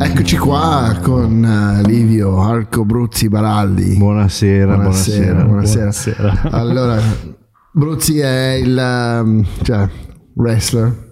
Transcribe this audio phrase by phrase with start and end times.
[0.00, 3.96] Eccoci qua con uh, Livio Arco Bruzzi Baraldi.
[3.96, 5.44] Buonasera, buonasera.
[5.44, 5.84] Buonasera.
[5.84, 6.40] buonasera.
[6.56, 7.02] allora,
[7.72, 9.88] Bruzzi è il um, cioè,
[10.34, 11.06] wrestler.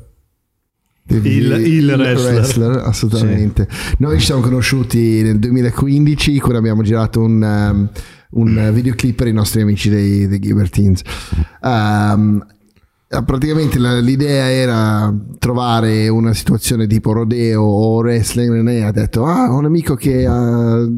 [1.09, 2.35] Il, il, il wrestler.
[2.35, 2.77] wrestler.
[2.85, 3.67] assolutamente.
[3.69, 3.95] Sì.
[3.99, 7.91] Noi ci siamo conosciuti nel 2015 quando abbiamo girato un, um,
[8.31, 11.01] un videoclip per i nostri amici dei, dei Gibertines.
[11.61, 12.45] Um,
[13.09, 19.53] eh, praticamente l'idea era trovare una situazione tipo rodeo o wrestling René ha detto ah
[19.53, 20.85] ho un amico che ha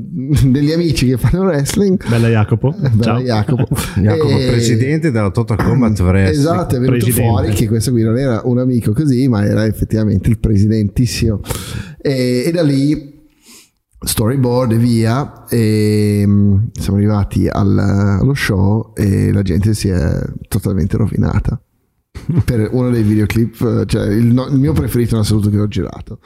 [0.42, 2.02] degli amici che fanno wrestling.
[2.08, 2.74] Bella Jacopo.
[2.82, 3.20] Eh, bella Ciao.
[3.20, 3.76] Jacopo.
[4.00, 4.46] Jacopo e...
[4.46, 6.38] presidente della Total Combat Wrestling.
[6.38, 7.28] Esatto è venuto presidente.
[7.28, 11.40] fuori che questo qui non era un amico così ma era effettivamente il presidentissimo.
[12.00, 13.16] E, e da lì
[14.00, 20.22] storyboard e via e mm, siamo arrivati al, allo show e la gente si è
[20.48, 21.60] totalmente rovinata
[22.44, 26.20] per uno dei videoclip, cioè il, no, il mio preferito in assoluto che ho girato.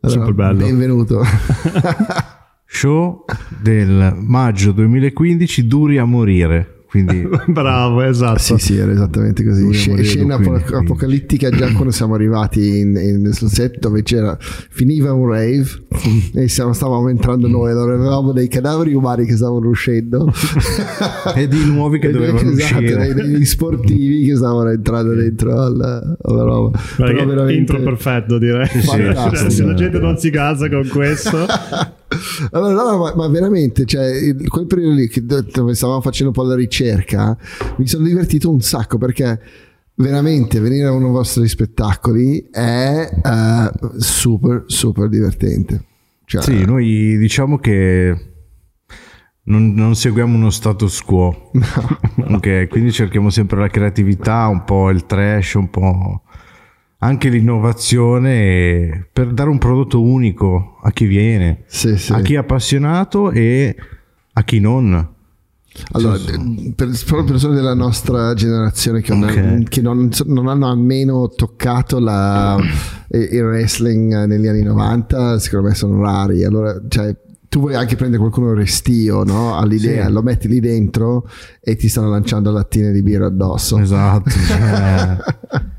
[0.00, 0.64] Allora, Super bello.
[0.64, 1.22] Benvenuto.
[2.66, 3.24] Show
[3.60, 6.79] del maggio 2015, duri a morire.
[6.90, 8.40] Quindi, Bravo, esatto.
[8.40, 9.72] Sì, sì, era esattamente così.
[9.72, 15.12] Sc- scena ap- apocalittica già quando siamo arrivati in, in, sul set dove c'era, finiva
[15.12, 15.68] un rave
[16.34, 20.32] e stiamo, stavamo entrando noi, allora avevamo dei cadaveri umani che stavano uscendo
[21.36, 23.14] e di nuovi che dovevano esatto, uscire.
[23.14, 26.80] Dei, dei sportivi che stavano entrando dentro alla, alla roba.
[26.96, 27.52] Però veramente...
[27.52, 28.66] Intro perfetto direi.
[28.66, 31.46] Sì, Se la gente non si casa con questo.
[32.50, 36.48] Allora, no, ma, ma, veramente, cioè, quel periodo lì che, dove stavamo facendo un po'
[36.48, 37.36] la ricerca,
[37.76, 39.40] mi sono divertito un sacco perché
[39.94, 45.84] veramente venire a uno dei vostri spettacoli è uh, super, super divertente.
[46.24, 48.30] Cioè, sì, noi diciamo che
[49.44, 51.50] non, non, seguiamo uno status quo,
[52.16, 52.36] no.
[52.36, 56.22] okay, quindi cerchiamo sempre la creatività, un po' il trash, un po'
[57.02, 62.12] anche l'innovazione per dare un prodotto unico a chi viene, sì, sì.
[62.12, 63.74] a chi è appassionato e
[64.32, 65.08] a chi non.
[65.92, 66.18] Allora,
[66.74, 69.34] per, per persone della nostra generazione che, okay.
[69.34, 72.58] non, che non, non, hanno almeno toccato la,
[73.08, 76.44] il wrestling negli anni 90, secondo me sono rari.
[76.44, 77.16] Allora, cioè,
[77.48, 79.56] tu vuoi anche prendere qualcuno restio no?
[79.56, 80.12] all'idea, sì.
[80.12, 81.26] lo metti lì dentro
[81.60, 83.78] e ti stanno lanciando lattine di birra addosso.
[83.78, 84.28] Esatto.
[84.28, 85.16] Cioè...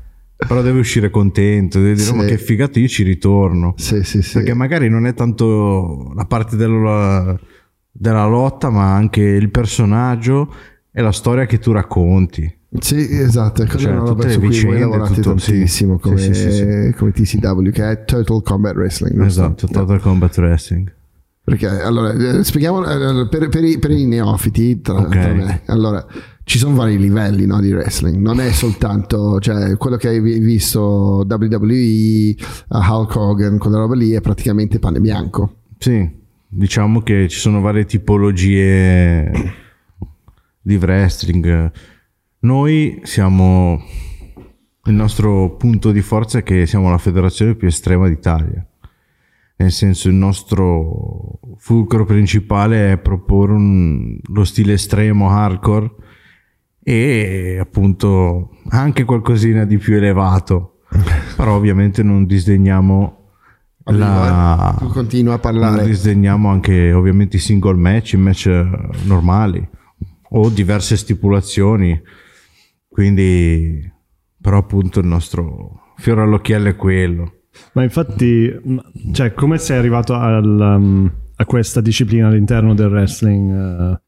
[0.46, 2.14] Però deve uscire contento, deve dire: sì.
[2.14, 3.74] Ma che figata, io ci ritorno.
[3.76, 4.34] Sì, sì, sì.
[4.34, 7.38] Perché magari non è tanto la parte della,
[7.90, 10.52] della lotta, ma anche il personaggio
[10.92, 12.60] e la storia che tu racconti.
[12.80, 16.00] Sì, esatto, è cioè, una roba su cui voi lavorate tutto, tantissimo sì.
[16.00, 19.22] come, sì, sì, come, TCW, che è Total Combat Wrestling.
[19.22, 20.00] Esatto, Total no.
[20.00, 20.92] Combat Wrestling.
[21.44, 25.20] Perché allora eh, spieghiamo eh, per, per, i, per i neofiti tra, okay.
[25.20, 25.62] tra me.
[25.66, 26.06] Allora,
[26.44, 31.24] ci sono vari livelli no, di wrestling, non è soltanto cioè, quello che hai visto
[31.28, 32.34] WWE,
[32.68, 35.56] uh, Hulk Hogan, quella roba lì è praticamente pane bianco.
[35.78, 36.08] Sì,
[36.48, 39.30] diciamo che ci sono varie tipologie
[40.60, 41.70] di wrestling.
[42.40, 43.80] Noi siamo,
[44.84, 48.66] il nostro punto di forza è che siamo la federazione più estrema d'Italia.
[49.56, 55.94] Nel senso, il nostro fulcro principale è proporre un, lo stile estremo hardcore
[56.82, 60.78] e appunto anche qualcosina di più elevato.
[61.36, 63.18] Però ovviamente non disdegniamo
[63.84, 64.76] la...
[64.78, 65.76] tu continua a parlare.
[65.76, 68.46] non disdegniamo anche ovviamente i single match i match
[69.04, 69.68] normali
[70.30, 72.00] o diverse stipulazioni.
[72.88, 73.90] Quindi
[74.40, 77.32] però appunto il nostro fiore all'occhiello è quello.
[77.74, 78.52] Ma infatti
[79.12, 83.50] cioè come sei arrivato al, um, a questa disciplina all'interno del wrestling?
[83.50, 84.00] Uh,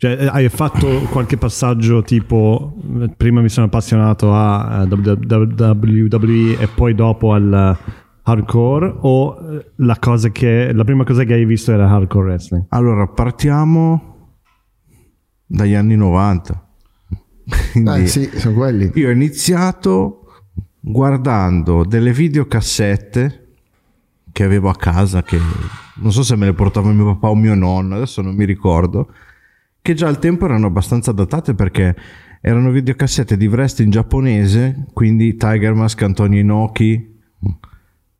[0.00, 2.72] cioè, eh, hai fatto qualche passaggio tipo,
[3.16, 7.76] prima mi sono appassionato a WWE e poi dopo al
[8.22, 12.66] hardcore o eh, la, cosa che, la prima cosa che hai visto era hardcore wrestling?
[12.68, 14.36] Allora, partiamo
[15.44, 16.68] dagli anni 90.
[17.72, 18.92] Quindi, eh, sì, sono quelli.
[18.94, 20.26] Io ho iniziato
[20.78, 23.46] guardando delle videocassette
[24.30, 25.40] che avevo a casa, che
[25.96, 29.08] non so se me le portava mio papà o mio nonno, adesso non mi ricordo
[29.80, 31.94] che già al tempo erano abbastanza datate perché
[32.40, 37.16] erano videocassette di wrestling giapponese, quindi Tiger Mask, Antonio Inoki.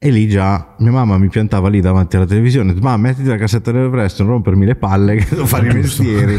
[0.01, 3.73] E lì già mia mamma mi piantava lì davanti alla televisione, ma mettiti la cassetta
[3.73, 6.39] del wrestling, non rompermi le palle che devo fare i mestieri.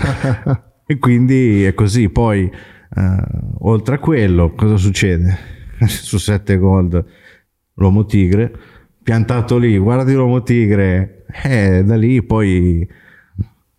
[0.85, 2.09] e quindi è così.
[2.09, 3.17] Poi, eh,
[3.59, 5.37] oltre a quello, cosa succede?
[5.87, 7.05] Su 7 gold,
[7.75, 8.51] l'uomo tigre,
[9.03, 12.87] piantato lì, guardi l'uomo tigre, eh, da lì poi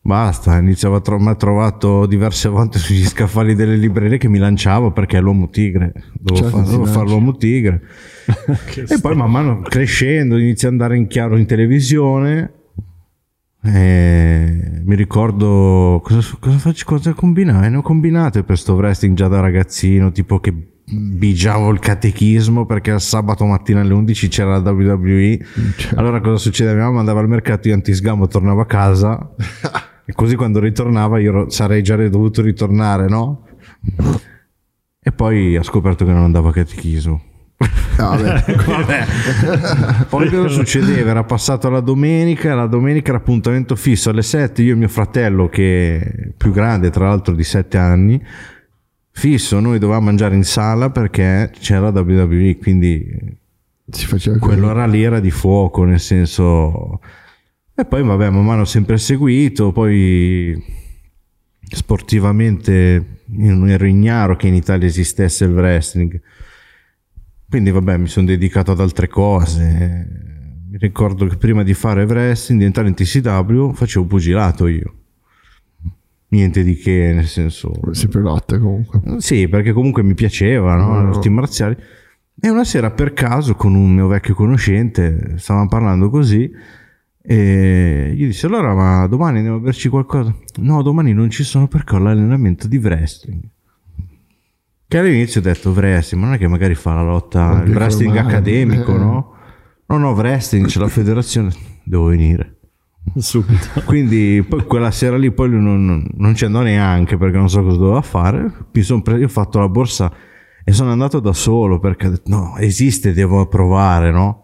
[0.02, 4.38] Basta, iniziava a tro- mi ha trovato diverse volte sugli scaffali delle librerie che mi
[4.38, 6.92] lanciavo perché è l'uomo tigre, dovevo, Certo, dovevo lanci.
[6.98, 7.82] fare l'uomo tigre.
[8.88, 12.52] e poi man mano crescendo inizia ad andare in chiaro in televisione.
[13.62, 17.68] E mi ricordo cosa, cosa, faccio, cosa combinai?
[17.70, 20.52] Ne ho combinate per sto wrestling già da ragazzino, tipo che
[20.92, 25.38] bigiavo il catechismo perché il sabato mattina alle 11 c'era la WWE.
[25.96, 26.74] Allora cosa succedeva?
[26.74, 29.34] Mia mamma andava al mercato, io antisgambo tornavo a casa
[30.10, 33.46] e così quando ritornava io sarei già dovuto ritornare, no?
[35.00, 37.22] E poi ho scoperto che non andavo a catechismo.
[37.96, 39.06] Ah, vabbè.
[40.08, 41.10] Poi cosa succedeva?
[41.10, 45.48] Era passata la domenica, la domenica era appuntamento fisso alle 7, io e mio fratello
[45.48, 48.20] che è più grande, tra l'altro di 7 anni,
[49.12, 53.38] fisso, noi dovevamo mangiare in sala perché c'era WWE, quindi
[53.88, 54.70] si faceva quello quello.
[54.72, 56.98] era lì era di fuoco, nel senso...
[57.74, 60.62] E poi vabbè, man mano ho sempre seguito, poi
[61.62, 66.20] sportivamente ero ignaro che in Italia esistesse il wrestling.
[67.48, 70.28] Quindi vabbè, mi sono dedicato ad altre cose.
[70.70, 74.94] Mi ricordo che prima di fare wrestling, di entrare in TCW, facevo pugilato io.
[76.28, 77.72] Niente di che, nel senso...
[77.90, 79.00] Sempre lotta comunque.
[79.18, 80.92] Sì, perché comunque mi piaceva, no?
[80.92, 81.02] No.
[81.02, 81.76] Le arti marziali.
[82.40, 86.50] E una sera per caso con un mio vecchio conoscente stavamo parlando così
[87.22, 90.34] e gli disse allora ma domani andiamo a berci qualcosa?
[90.60, 93.42] No, domani non ci sono perché ho l'allenamento di wrestling.
[94.88, 98.12] Che all'inizio ho detto wrestling, ma non è che magari fa la lotta, il wrestling
[98.12, 98.34] formale.
[98.36, 98.98] accademico, Eh.
[98.98, 99.32] no?
[99.86, 101.52] No, no, wrestling, c'è la federazione,
[101.84, 102.56] devo venire.
[103.16, 103.82] Subito.
[103.86, 107.48] Quindi poi quella sera lì poi lui non, non- non ci andò neanche perché non
[107.48, 108.52] so cosa doveva fare.
[108.70, 110.12] Preso, io ho fatto la borsa
[110.64, 114.39] e sono andato da solo perché ho detto no, esiste, devo provare, no?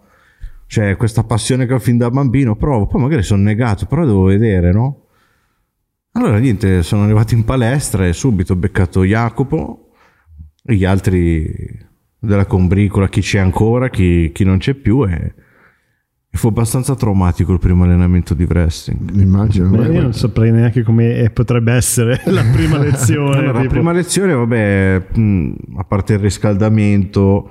[0.66, 4.24] Cioè questa passione che ho fin da bambino, provo, poi magari sono negato, però devo
[4.24, 5.06] vedere, no?
[6.12, 9.90] Allora niente, sono arrivato in palestra e subito ho beccato Jacopo
[10.64, 11.84] e gli altri
[12.18, 15.34] della combricola, chi c'è ancora, chi, chi non c'è più e,
[16.36, 19.10] fu abbastanza traumatico il primo allenamento di wrestling.
[19.14, 19.68] Immagino.
[19.70, 23.38] Beh, io non saprei neanche come potrebbe essere la prima lezione.
[23.38, 25.06] Allora, la prima lezione, vabbè,
[25.76, 27.50] a parte il riscaldamento,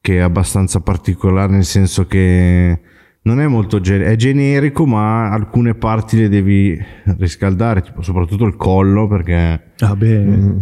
[0.00, 2.80] che è abbastanza particolare, nel senso che
[3.22, 6.78] non è molto gen- è generico, ma alcune parti le devi
[7.18, 10.18] riscaldare, tipo soprattutto il collo, perché Ah, beh,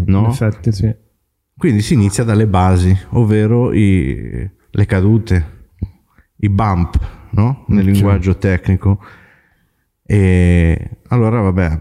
[0.07, 0.19] no?
[0.25, 0.93] in effetti sì.
[1.57, 5.67] quindi si inizia dalle basi, ovvero i- le cadute,
[6.39, 6.99] i bump,
[7.31, 7.65] no?
[7.69, 7.93] Nel Ok.
[7.93, 8.99] linguaggio tecnico.
[10.05, 11.81] E allora, vabbè,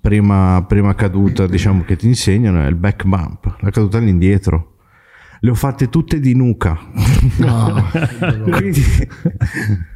[0.00, 4.73] prima, prima caduta, diciamo che ti insegnano è il back bump, la caduta all'indietro.
[5.44, 6.78] Le ho fatte tutte di nuca.
[7.36, 7.84] no.
[8.50, 8.82] Quindi,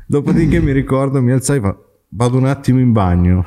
[0.05, 1.75] dopodiché mi ricordo, mi alzai, va-
[2.11, 3.47] vado un attimo in bagno.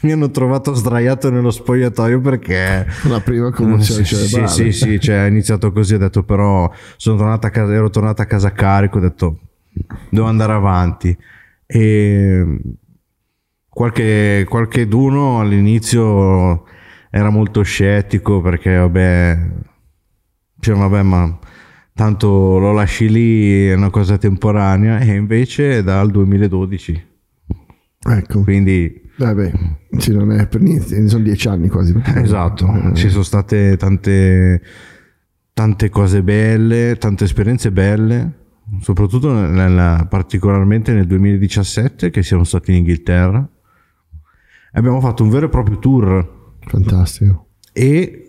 [0.00, 4.48] Mi hanno trovato sdraiato nello spogliatoio perché la prima commozione sì, sì, cerebrale.
[4.48, 8.22] sì, sì, cioè, è iniziato così, ho detto però sono tornato a casa, ero tornato
[8.22, 9.38] a casa carico, ho detto
[10.08, 11.14] devo andare avanti.
[11.66, 12.58] E
[13.68, 16.64] qualche, qualche d'uno all'inizio
[17.10, 19.38] era molto scettico perché vabbè,
[20.64, 21.38] cioè, vabbè ma
[21.92, 27.06] tanto lo lasci lì, è una cosa temporanea e invece è dal 2012,
[28.06, 28.42] Ecco.
[28.42, 29.52] quindi Vabbè,
[29.98, 31.94] sì, non è per niente, sono dieci anni quasi.
[32.16, 34.60] Esatto, Eh, ci sono state tante,
[35.52, 38.32] tante cose belle, tante esperienze belle,
[38.80, 43.48] soprattutto nella- particolarmente nel 2017 che siamo stati in Inghilterra.
[44.72, 47.50] Abbiamo fatto un vero e proprio tour Fantastico.
[47.72, 48.23] e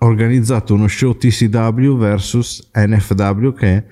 [0.00, 3.84] organizzato uno show TCW versus NFW che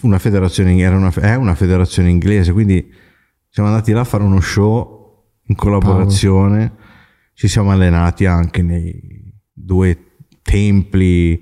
[0.00, 2.92] una federazione, era una, è una federazione inglese, quindi
[3.48, 6.72] siamo andati là a fare uno show in collaborazione,
[7.34, 9.98] ci siamo allenati anche nei due
[10.42, 11.40] templi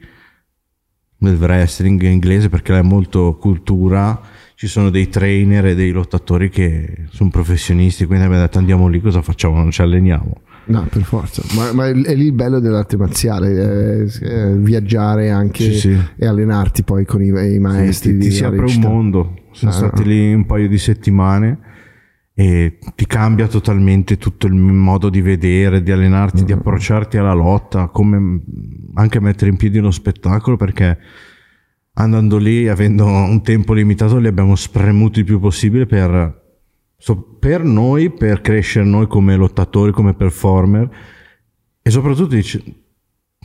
[1.16, 4.20] del wrestling inglese perché è molto cultura,
[4.54, 9.00] ci sono dei trainer e dei lottatori che sono professionisti, quindi abbiamo detto andiamo lì,
[9.00, 9.56] cosa facciamo?
[9.56, 10.42] Non ci alleniamo.
[10.64, 11.42] No, per forza.
[11.56, 15.98] Ma, ma è è lì il bello dell'arte marziale, eh, eh, viaggiare anche Sì, sì.
[16.16, 18.12] e allenarti poi con i, i Sì, maestri.
[18.12, 19.34] ti, ti di si apre un mondo.
[19.52, 19.76] Siamo Ah.
[19.76, 21.58] stati lì un paio di settimane
[22.34, 27.88] e ti cambia totalmente tutto il modo di vedere, di allenarti, di approcciarti alla lotta,
[27.88, 28.40] come
[28.94, 30.96] anche mettere in piedi uno spettacolo perché
[31.94, 36.40] andando lì, avendo un tempo limitato, li abbiamo spremuti il più possibile per,
[37.02, 40.88] so- per noi, per crescere noi come lottatori, come performer
[41.82, 42.36] e soprattutto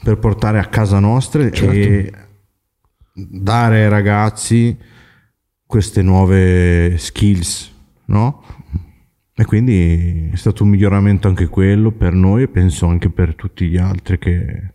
[0.03, 2.13] per portare a casa nostre e
[3.11, 4.77] dare ai ragazzi
[5.65, 7.73] queste nuove skills,
[8.05, 8.43] no?
[9.33, 13.67] E quindi è stato un miglioramento anche quello per noi e penso anche per tutti
[13.67, 14.73] gli altri che...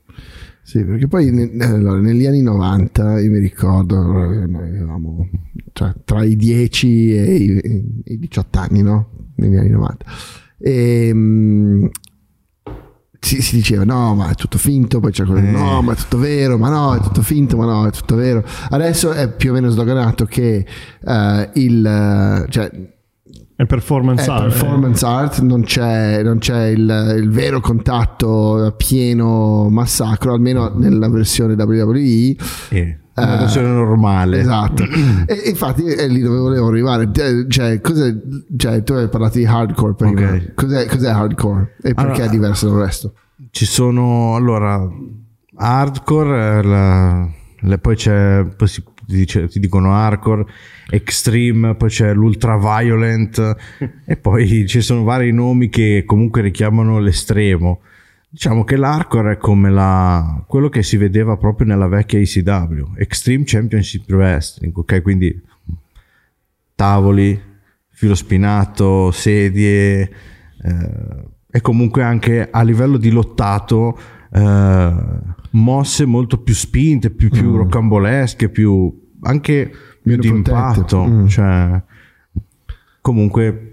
[0.64, 1.28] Sì, perché poi
[1.60, 5.28] allora, negli anni 90 io mi ricordo noi avevamo
[5.72, 9.30] cioè, tra i 10 e i, i 18 anni, no?
[9.36, 10.04] Negli anni 90.
[10.58, 11.86] E, mm,
[13.18, 15.50] si, si diceva no, ma è tutto finto, poi c'è quello Eh.
[15.50, 18.44] no, ma è tutto vero, ma no, è tutto finto, ma no, è tutto vero.
[18.70, 20.66] Adesso è più o meno sdoganato che
[21.04, 22.70] eh, il eh, cioè,
[23.54, 24.42] È performance è art.
[24.44, 31.54] performance art, non c'è, non c'è il, il vero contatto pieno massacro, almeno nella versione
[31.54, 32.36] WWE.
[32.70, 34.40] Eh, una versione normale.
[34.40, 34.82] Esatto,
[35.26, 37.10] e infatti è lì dove volevo arrivare.
[37.14, 38.14] Eh, Cioè, cos'è,
[38.56, 40.20] cioè, tu hai parlato di hardcore prima.
[40.32, 40.54] Ok.
[40.54, 43.14] Cos'è, cos'è hardcore e perché Allora- è diverso dal resto?
[43.50, 44.80] Ci sono allora
[45.56, 47.28] hardcore, eh, la-
[47.60, 50.46] le- poi c'è poi si dice- ti dicono hardcore,
[50.90, 53.56] extreme, poi c'è l'ultra violent
[54.04, 57.80] e poi ci sono vari nomi che comunque richiamano l'estremo.
[58.28, 63.44] Diciamo che l'hardcore è come la, quello che si vedeva proprio nella vecchia ECW, Extreme
[63.44, 65.02] Championship Wrestling, ok?
[65.02, 65.38] Quindi
[66.74, 67.40] tavoli,
[67.90, 73.98] filo spinato, sedie eh, e comunque anche a livello di lottato
[74.32, 74.94] eh,
[75.52, 79.70] mosse molto più spinte, più, più rocambolesche, più anche
[80.02, 81.04] più di impatto.
[81.04, 81.26] Mm.
[81.26, 81.82] Cioè,
[83.00, 83.68] comunque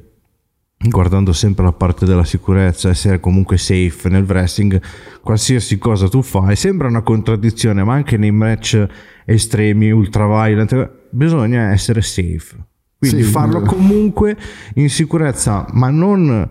[0.82, 4.82] guardando sempre la parte della sicurezza, essere comunque safe nel wrestling,
[5.22, 8.86] qualsiasi cosa tu fai, sembra una contraddizione, ma anche nei match
[9.26, 12.68] estremi, ultra violent, bisogna essere safe.
[12.98, 14.38] Quindi Sì, farlo comunque
[14.76, 16.50] in sicurezza, ma non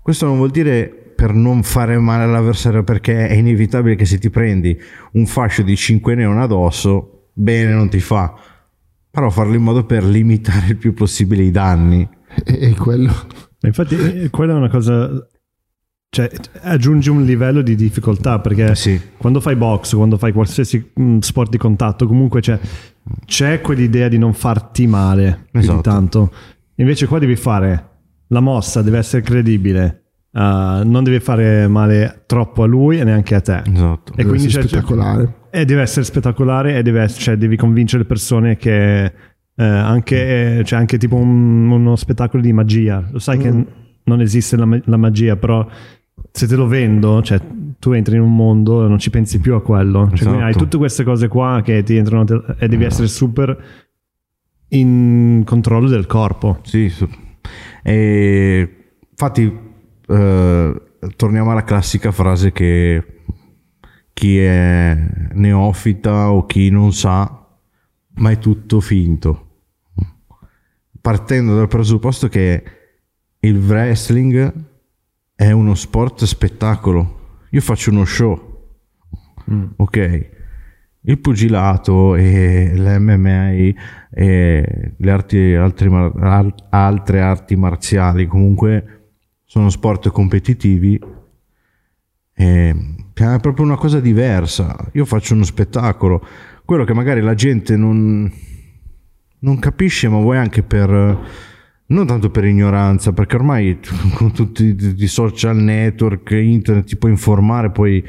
[0.00, 4.30] questo non vuol dire per non fare male all'avversario perché è inevitabile che se ti
[4.30, 4.78] prendi
[5.12, 8.34] un fascio di 5 neon addosso, bene non ti fa.
[9.10, 12.06] Però farlo in modo per limitare il più possibile i danni.
[12.44, 13.12] E, e quello
[13.62, 15.10] Infatti, eh, quella è una cosa.
[16.08, 16.30] Cioè,
[16.60, 19.00] aggiungi un livello di difficoltà perché Eh sì.
[19.16, 22.58] quando fai box, quando fai qualsiasi mm, sport di contatto, comunque c'è,
[23.24, 25.80] c'è quell'idea di non farti male più di Esatto.
[25.80, 26.32] tanto.
[26.76, 27.88] Invece, qua devi fare
[28.28, 30.05] la mossa, deve essere credibile,
[30.36, 33.62] uh, non devi fare male troppo a lui e neanche a te.
[33.66, 34.12] Esatto.
[34.12, 35.34] E deve quindi essere c'è- spettacolare.
[35.50, 39.04] E deve essere spettacolare e deve ess- cioè, devi convincere le persone che
[39.58, 43.02] eh, anche, eh, c'è anche tipo un- uno spettacolo di magia.
[43.10, 43.56] Lo sai che Mm.
[43.58, 43.66] n-
[44.04, 45.66] non esiste la, la magia, però
[46.30, 47.40] se te lo vendo, cioè
[47.78, 50.10] tu entri in un mondo e non ci pensi più a quello.
[50.12, 50.44] Cioè, Esatto.
[50.44, 53.56] hai tutte queste cose qua che ti entrano te- e devi essere super
[54.68, 56.58] in controllo del corpo.
[56.62, 57.08] Sì, su-
[57.82, 58.68] e
[59.10, 59.64] infatti
[60.08, 60.82] eh,
[61.16, 63.22] torniamo alla classica frase che
[64.12, 64.96] chi è
[65.32, 67.46] neofita o chi non sa,
[68.14, 69.42] ma è tutto finto.
[71.00, 72.62] Partendo dal presupposto che
[73.40, 74.52] il wrestling
[75.34, 77.40] è uno sport spettacolo.
[77.50, 78.78] Io faccio uno show,
[79.76, 80.30] ok?
[81.02, 83.50] Il pugilato e l'MMA
[84.10, 85.88] e le arti, altri
[86.70, 88.95] altre arti marziali comunque
[89.56, 91.00] sono sport competitivi
[92.34, 92.76] e
[93.14, 94.90] è proprio una cosa diversa.
[94.92, 96.22] Io faccio uno spettacolo,
[96.66, 98.30] quello che magari la gente non,
[99.38, 100.90] non capisce, ma vuoi anche per
[101.86, 103.78] non tanto per ignoranza, perché ormai
[104.12, 108.04] con tutti i social network, internet ti puoi informare, poi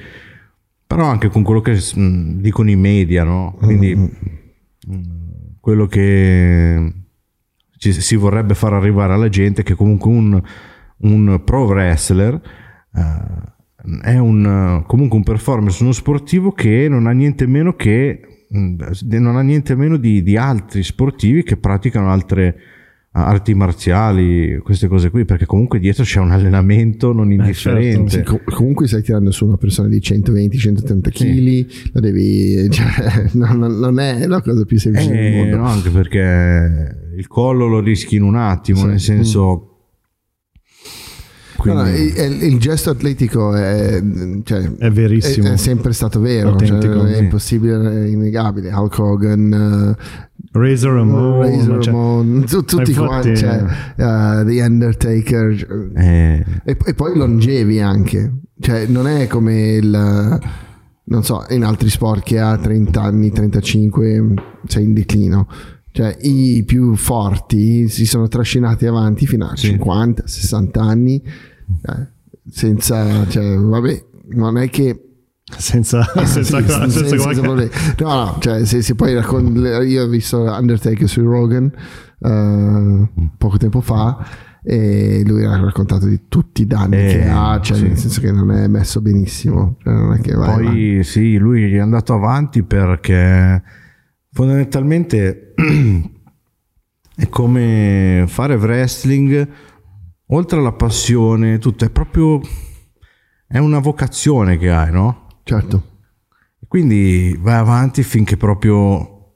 [0.86, 3.56] però anche con quello che mm, dicono i media, no?
[3.58, 4.08] Quindi mm,
[5.62, 6.94] quello che
[7.77, 10.42] ci- si vorrebbe far arrivare alla gente è che comunque un,
[11.00, 12.42] un pro wrestler
[12.94, 13.56] eh,
[14.01, 18.20] è un, comunque un performance, uno sportivo che non ha niente meno che
[18.56, 18.80] mm,
[19.20, 22.56] non ha niente meno di, di altri sportivi che praticano altre eh,
[23.12, 28.10] arti marziali, queste cose qui, perché comunque dietro c'è un allenamento non indifferente.
[28.10, 33.58] Sì, com- comunque stai tirando su una persona di 120-130 kg, la devi, cioè, non,
[33.80, 35.56] non- è la cosa più semplice del Eh, mondo.
[35.58, 38.86] no, anche perché il collo lo rischi in un attimo, Sì.
[38.88, 39.72] nel senso...
[41.74, 44.01] No, no, Quindi, il, il gesto atletico è,
[44.43, 45.47] cioè, È verissimo.
[45.47, 48.71] è- è sempre stato vero, cioè, è impossibile, è innegabile.
[48.74, 49.95] Hulk Hogan,
[50.51, 55.89] Razor uh, Ramon, Razor cioè- Ramon, tu- tutti infatti, quanti, cioè, uh, The Undertaker.
[55.95, 60.39] eh, E, e poi longevi anche, cioè non è come il,
[61.09, 64.33] non so, in altri sport che a 30 anni, 35
[64.67, 65.47] sei in declino.
[65.91, 69.69] Cioè i più forti si sono trascinati avanti fino a Sì.
[69.69, 71.19] 50, 60 anni,
[71.83, 72.07] eh,
[72.50, 75.01] senza, cioè, vabbè, non è che
[75.57, 77.69] senza, senza, sì, senza, senza qualche- problemi.
[78.00, 79.55] No, no, cioè se, se poi raccon-
[79.88, 81.71] io ho visto Undertaker su Rogan
[82.19, 84.25] eh, poco tempo fa
[84.63, 87.83] e lui ha raccontato di tutti i danni Eh, che ha, cioè sì.
[87.88, 90.65] nel senso che non è messo benissimo, cioè è che vai, vai.
[90.65, 93.63] Poi sì, lui è andato avanti perché
[94.33, 95.53] fondamentalmente
[97.15, 99.47] è come fare wrestling
[100.27, 102.39] oltre alla passione, tutto è proprio
[103.48, 105.25] è una vocazione che hai, no?
[105.43, 105.84] certo.
[106.67, 109.36] Quindi vai avanti finché proprio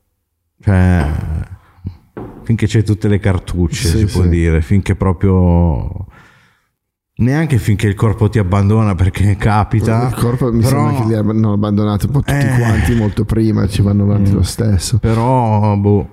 [0.62, 1.10] cioè
[2.43, 4.29] finché c'è tutte le cartucce, Sì, si può sì.
[4.29, 6.07] dire, finché proprio
[7.21, 10.10] neanche finché il corpo ti abbandona perché capita.
[10.10, 12.57] Il corpo mi però- sembra che li hanno abbandonato un po' tutti Eh.
[12.57, 14.98] quanti molto prima, ci vanno avanti lo stesso.
[15.00, 16.10] Però boh,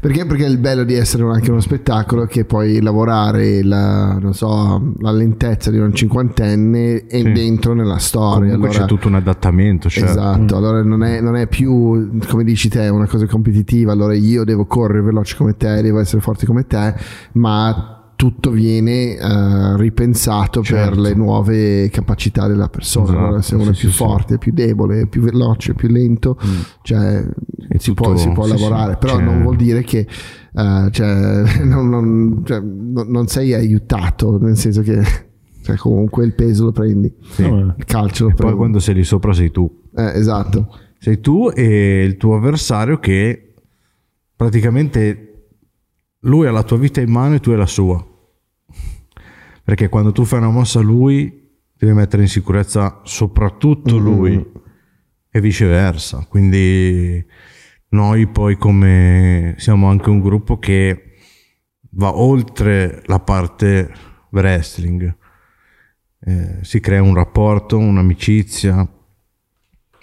[0.00, 0.26] Perché?
[0.26, 4.92] Perché il bello di essere anche uno spettacolo è che puoi lavorare la, non so,
[4.98, 7.32] la lentezza di un cinquantenne e Sì.
[7.32, 8.52] dentro nella storia.
[8.52, 12.44] comunque allora- c'è tutto un adattamento, cioè Esatto, allora non è, non è più come
[12.44, 16.46] dici te una cosa competitiva, allora io devo correre veloce come te, devo essere forte
[16.46, 16.94] come te,
[17.32, 20.90] ma tutto viene eh, ripensato Certo.
[20.90, 23.04] per le nuove capacità della persona.
[23.06, 23.96] Esatto, allora, se uno sì, è più sì, sì.
[23.96, 26.36] forte, è più debole, più veloce, più lento,
[26.82, 27.16] cioè
[27.68, 30.00] È si, tutto- può, si può sì, lavorare, sì, però cioè- non vuol dire che
[30.52, 35.00] eh, cioè, non, non- cioè, non- non sei aiutato, nel senso che
[35.64, 37.44] cioè, comunque il peso lo prendi, Sì.
[37.44, 38.56] Il calcio lo E poi prendi.
[38.56, 39.80] quando sei lì sopra sei tu.
[39.96, 40.68] Eh, esatto.
[40.98, 43.54] Sei tu e il tuo avversario che
[44.36, 45.26] praticamente
[46.24, 48.04] lui ha la tua vita in mano e tu hai la sua.
[49.70, 54.02] Perché quando tu fai una mossa a lui devi mettere in sicurezza soprattutto Mm.
[54.04, 54.52] lui
[55.30, 56.26] e viceversa.
[56.28, 57.24] Quindi
[57.90, 61.18] noi poi come siamo anche un gruppo che
[61.90, 63.92] va oltre la parte
[64.32, 65.16] wrestling.
[66.18, 68.84] Eh, si crea un rapporto, un'amicizia,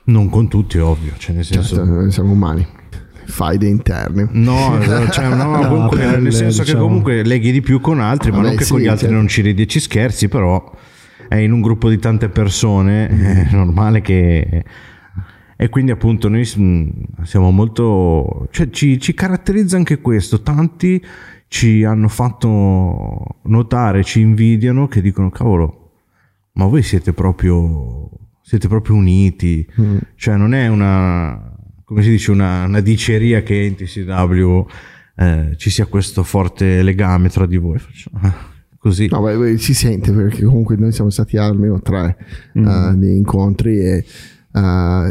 [0.05, 1.11] non con tutti, ovvio.
[1.17, 2.65] Cioè, nel senso, Certo, siamo umani.
[3.27, 4.27] Faide interne.
[4.31, 6.83] No, esatto, cioè, no, No, comunque, pelle, nel senso che diciamo.
[6.85, 9.15] comunque leghi di più con altri, ma Vabbè, non che sì, con gli altri certo.
[9.15, 10.73] non ci ridi e ci scherzi, però
[11.27, 13.07] è in un gruppo di tante persone,
[13.49, 14.63] è normale che...
[15.59, 16.89] E quindi appunto noi mm,
[17.23, 18.47] siamo molto...
[18.51, 21.03] cioè ci, ci caratterizza anche questo, tanti
[21.47, 25.91] ci hanno fatto notare, ci invidiano che dicono cavolo,
[26.53, 28.09] ma voi siete proprio,
[28.41, 29.97] siete proprio uniti, Mm.
[30.15, 31.56] cioè non è una,
[31.87, 34.65] come si dice, una, una diceria che in TCW
[35.15, 37.79] eh, ci sia questo forte legame tra di voi.
[38.11, 38.35] Ah,
[38.77, 39.07] così.
[39.09, 42.17] No, beh, beh, si sente perché comunque noi siamo stati almeno tre
[42.59, 42.67] Mm.
[42.67, 44.05] eh, di incontri e,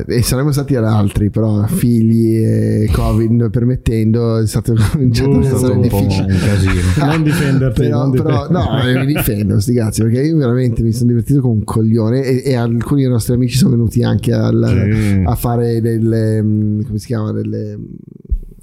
[0.07, 5.89] eh, e saremmo stati ad altri, però figli e Covid permettendo è stato Uh, un
[5.89, 6.33] po' difficile.
[6.33, 6.81] un casino.
[7.07, 10.93] Non difenderti, però, non però- no, eh, mi difendo, sti cazzi, perché io veramente mi
[10.93, 15.23] sono divertito come un coglione e, e alcuni dei nostri amici sono venuti anche al-
[15.25, 17.77] a fare delle, mm, come si chiama, delle...
[17.77, 17.85] mm,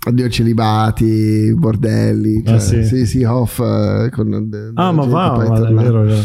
[0.06, 2.84] Addio celibati, bordelli, cioè, Ah, sì?
[2.84, 6.22] sì, sì, off eh, con de- Ah, ma va, ma è vero, è vero.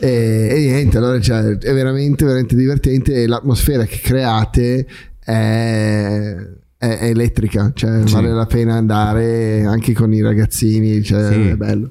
[0.00, 4.86] E, e niente, allora cioè, è veramente, veramente divertente e l'atmosfera che create
[5.18, 6.36] è,
[6.78, 8.12] è- elettrica, cioè Sì.
[8.12, 11.40] vale la pena andare anche con i ragazzini, cioè, Sì.
[11.48, 11.90] è bello.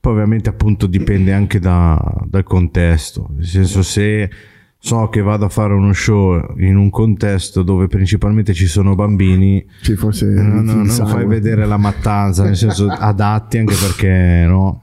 [0.00, 4.30] Poi ovviamente appunto dipende anche da- dal contesto, nel senso se
[4.80, 9.66] so che vado a fare uno show in un contesto dove principalmente ci sono bambini,
[9.82, 14.82] Sì, forse no, no, non fai vedere la mattanza, nel senso adatti anche perché no.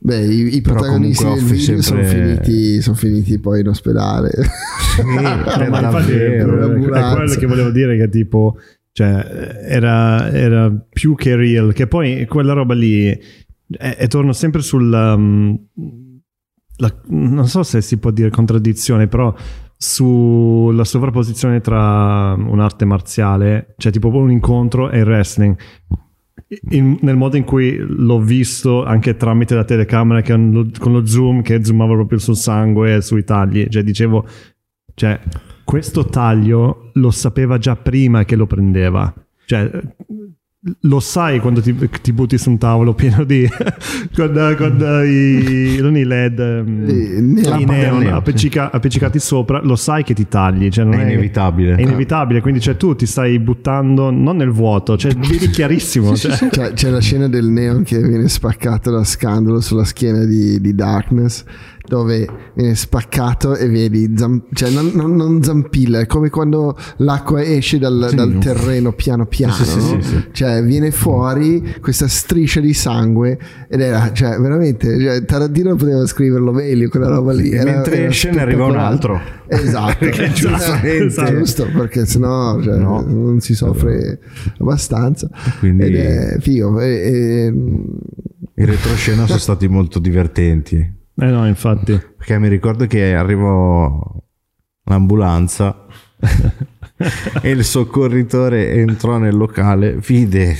[0.00, 4.30] Beh, i, i protagonisti del video offri sono, sempre- finiti, sono finiti poi in ospedale.
[5.04, 8.56] Ma infatti è, davvero, è quello che volevo dire che tipo
[8.98, 14.90] cioè, era, era più che real che poi quella roba lì e, torno sempre sul
[14.92, 15.56] um,
[16.78, 19.32] la- non so se si può dire contraddizione però
[19.76, 25.56] sulla sovrapposizione tra un'arte marziale cioè tipo un incontro e il wrestling
[26.70, 31.06] in- nel modo in cui l'ho visto anche tramite la telecamera con lo, con lo
[31.06, 34.26] zoom che zoomava proprio sul sangue e sui tagli cioè dicevo
[34.98, 35.20] cioè,
[35.62, 39.14] questo taglio lo sapeva già prima che lo prendeva.
[39.46, 39.70] Cioè,
[40.80, 43.48] lo sai quando ti, ti butti su un tavolo pieno di...
[44.14, 47.60] con, con i, non i LED, neon.
[47.60, 50.68] i neon appiccica- appiccicati sopra, lo sai che ti tagli.
[50.68, 51.76] Cioè non È inevitabile.
[51.76, 56.16] È inevitabile, quindi cioè, tu ti stai buttando non nel vuoto, cioè vedi chiarissimo.
[56.16, 56.48] cioè.
[56.50, 60.74] Cioè, c'è la scena del neon che viene spaccato da scandalo sulla schiena di, di
[60.74, 61.44] Darkness
[61.88, 67.42] dove viene spaccato e vedi zam- cioè non, non- non zampilla è come quando l'acqua
[67.42, 68.14] esce dal, Sì.
[68.16, 70.00] dal terreno piano piano Sì, sì, no?
[70.32, 76.52] cioè viene fuori questa striscia di sangue ed era cioè veramente cioè, Tarantino poteva scriverlo
[76.52, 79.18] meglio quella roba lì era, Mentre esce ne arriva un altro.
[79.46, 83.00] esatto Perché giustamente- Esatto, giusto perché sennò cioè, No.
[83.06, 84.18] non si soffre
[84.58, 87.54] abbastanza Quindi- ed è figo e- e-
[88.60, 90.96] i retroscena sono stati molto divertenti.
[91.20, 91.98] Eh no, infatti.
[92.16, 94.00] Perché mi ricordo che arrivò
[94.84, 95.86] l'ambulanza
[97.42, 100.56] e il soccorritore entrò nel locale, vide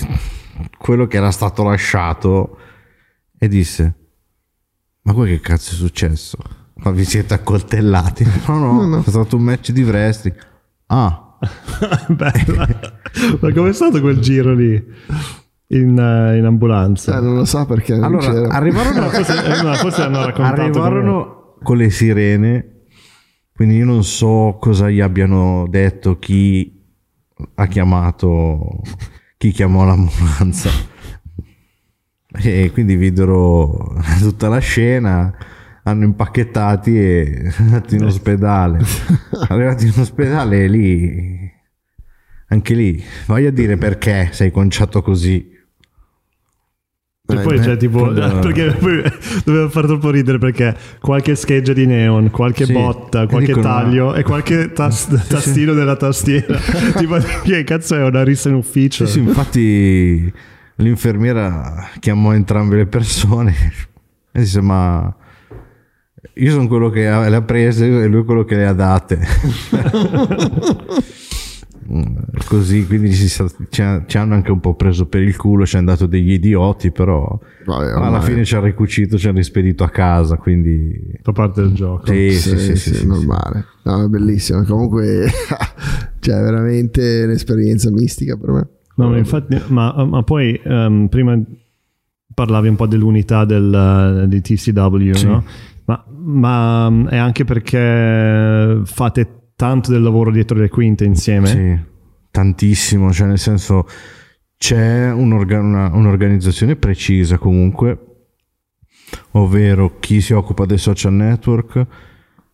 [0.77, 2.59] quello che era stato lasciato
[3.39, 3.95] e disse:
[5.03, 6.39] Ma poi che cazzo è successo?
[6.81, 8.25] Ma vi siete accoltellati?
[8.49, 9.03] No, no, No, no.
[9.05, 10.37] è stato un match di wrestling.
[10.87, 11.37] Ah,
[12.09, 12.67] Bella.
[13.41, 14.85] Ma com'è stato quel giro lì?
[15.71, 17.19] In, eh, in ambulanza?
[17.19, 21.57] Eh, non lo so perché allora arrivarono, No, forse, eh, no, forse hanno raccontato arrivarono
[21.63, 22.73] con le sirene.
[23.53, 26.81] Quindi io non so cosa gli abbiano detto chi
[27.57, 28.81] ha chiamato,
[29.37, 30.71] chi chiamò l'ambulanza.
[32.33, 35.35] E quindi videro tutta la scena,
[35.83, 38.81] hanno impacchettati e andati in ospedale.
[39.49, 41.51] Arrivati in ospedale lì,
[42.49, 45.57] anche lì, vai a dire perché sei conciato così.
[47.31, 49.03] E poi c'è tipo quello- perché poi
[49.45, 54.15] doveva far troppo ridere perché qualche scheggia di neon, qualche Sì, botta, qualche dicono- taglio
[54.15, 56.59] e qualche tas- tastino della tastiera.
[56.97, 59.05] tipo che cazzo è una rissa in ufficio?
[59.05, 60.33] Sì, sì, infatti
[60.77, 63.55] l'infermiera chiamò entrambe le persone
[64.33, 65.15] e disse ma
[66.35, 69.19] io sono quello che le ha prese e lui è quello che le ha date.
[71.91, 75.37] Mm, Così, quindi ci, sta- ci ha- ci hanno anche un po' preso per il
[75.37, 79.27] culo, ci hanno dato degli idioti, però Vabbè, alla ormai- fine ci ha ricucito, ci
[79.27, 81.19] ha rispedito a casa, quindi...
[81.23, 82.07] Fa parte del gioco.
[82.07, 83.65] Sì, sì, Sì, sì, sì, sì, sì, normale.
[83.85, 84.63] No, è bellissimo.
[84.65, 85.29] Comunque,
[86.21, 88.69] cioè, veramente un'esperienza mistica per me.
[88.97, 91.41] No, ma infatti, ma, ma poi ehm, prima
[92.35, 95.27] parlavi un po' dell'unità del, di TCW, Sì.
[95.27, 95.45] no?
[95.87, 101.47] Ma, ma mm, è anche perché fate tanto del lavoro dietro le quinte insieme.
[101.49, 101.77] Sì,
[102.31, 103.89] tantissimo, cioè nel senso
[104.57, 107.99] c'è un'orga- una- un'organizzazione precisa comunque,
[109.33, 111.85] ovvero chi si occupa del social network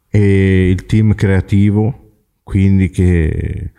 [0.09, 3.73] e il team creativo, quindi che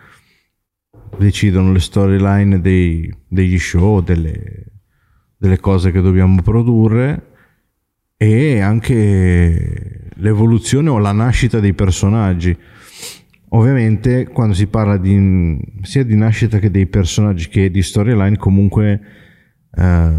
[1.17, 4.65] decidono le storyline dei- degli show, delle,
[5.35, 7.31] delle cose che dobbiamo produrre
[8.17, 12.55] e anche l'evoluzione o la nascita dei personaggi.
[13.55, 19.01] Ovviamente quando si parla di, sia di nascita che dei personaggi che di storyline comunque
[19.73, 20.17] eh,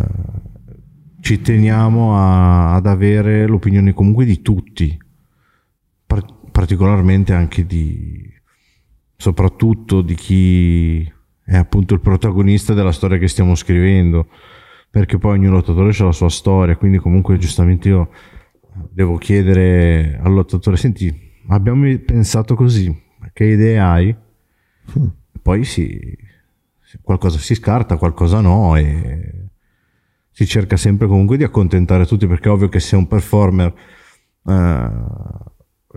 [1.21, 4.97] ci teniamo a- ad avere l'opinione comunque di tutti,
[6.07, 8.33] par- particolarmente anche di
[9.19, 11.13] soprattutto di chi
[11.45, 14.29] è appunto il protagonista della storia che stiamo scrivendo,
[14.91, 18.09] perché poi ogni lottatore ha la sua storia, quindi comunque giustamente io
[18.91, 21.15] devo chiedere al lottatore, senti,
[21.49, 23.05] abbiamo pensato così,
[23.37, 24.17] che idee hai?
[25.43, 26.17] Poi si,
[27.03, 29.49] qualcosa si scarta, qualcosa no e
[30.31, 33.75] si cerca sempre comunque di accontentare tutti perché è ovvio che se un performer
[34.47, 34.91] eh,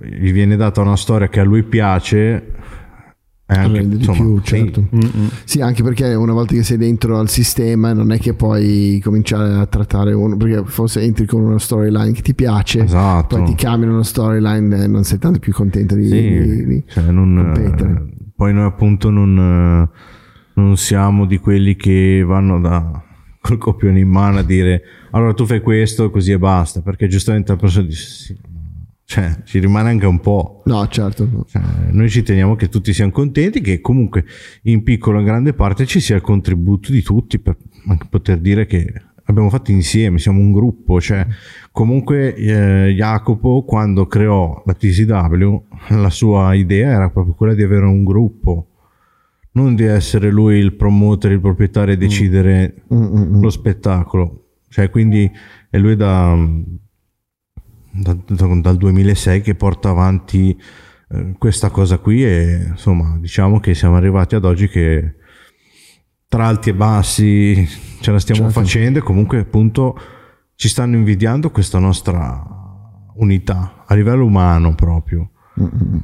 [0.02, 2.56] gli viene data una storia che a lui piace
[3.56, 4.88] anche, Rende di insomma, più, sì, certo.
[4.94, 5.30] Mm-mm.
[5.44, 9.56] Sì, anche perché una volta che sei dentro al sistema non è che puoi cominciare
[9.56, 13.56] a trattare uno, perché forse entri con una storyline che ti piace, esatto poi ti
[13.56, 16.08] cambiano una storyline e non sei tanto più contento di...
[16.08, 17.90] Sì, di- di- cioè non, competere.
[17.92, 19.98] eh, poi noi appunto non, eh,
[20.54, 23.04] non siamo di quelli che vanno da
[23.42, 24.82] col copione in mano a dire
[25.12, 28.38] allora tu fai questo così e basta perché giustamente la persona dice sì,
[29.10, 31.28] cioè ci rimane anche un po' No, certo.
[31.28, 31.44] no.
[31.50, 34.24] Cioè, noi ci teniamo che tutti siano contenti, che comunque
[34.64, 38.38] in piccola o in grande parte ci sia il contributo di tutti per anche poter
[38.38, 38.94] dire che
[39.24, 41.02] abbiamo fatto insieme, siamo un gruppo.
[41.02, 41.26] Cioè,
[41.72, 47.86] comunque eh, Jacopo quando creò la TCW la sua idea era proprio quella di avere
[47.86, 48.68] un gruppo,
[49.54, 53.42] non di essere lui il promoter, il proprietario e decidere Mm, mm, mm.
[53.42, 54.44] lo spettacolo.
[54.70, 55.28] Cioè, quindi
[55.68, 56.38] è lui da,
[57.92, 60.58] da- da- dal 2006 che porta avanti
[61.12, 65.16] eh, questa cosa qui e insomma diciamo che siamo arrivati ad oggi che
[66.28, 67.68] tra alti e bassi
[68.02, 68.60] ce la stiamo Certo.
[68.60, 69.98] facendo e comunque appunto
[70.56, 72.46] ci stanno invidiando questa nostra
[73.16, 75.32] unità a livello umano proprio.
[75.60, 75.98] Mm, mm.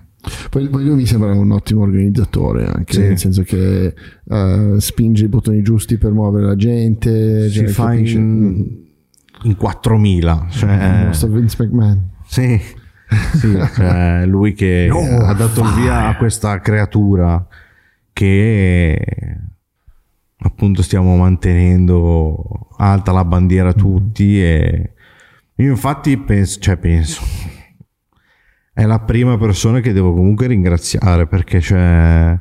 [0.50, 3.00] Poi, poi lui mi sembra un ottimo organizzatore anche Sì.
[3.02, 3.94] nel senso che
[4.28, 8.85] eh, spinge i bottoni giusti per muovere la gente Si cioè, fa in,
[9.46, 12.10] in 4000, cioè, il nostro Vince McMahon.
[12.26, 12.60] Sì,
[13.36, 17.46] sì, cioè lui che ha dato il via a questa creatura
[18.12, 19.00] che
[20.38, 24.94] appunto stiamo mantenendo alta la bandiera tutti e
[25.56, 27.22] io infatti penso, cioè penso
[28.74, 32.38] è la prima persona che devo comunque ringraziare perché cioè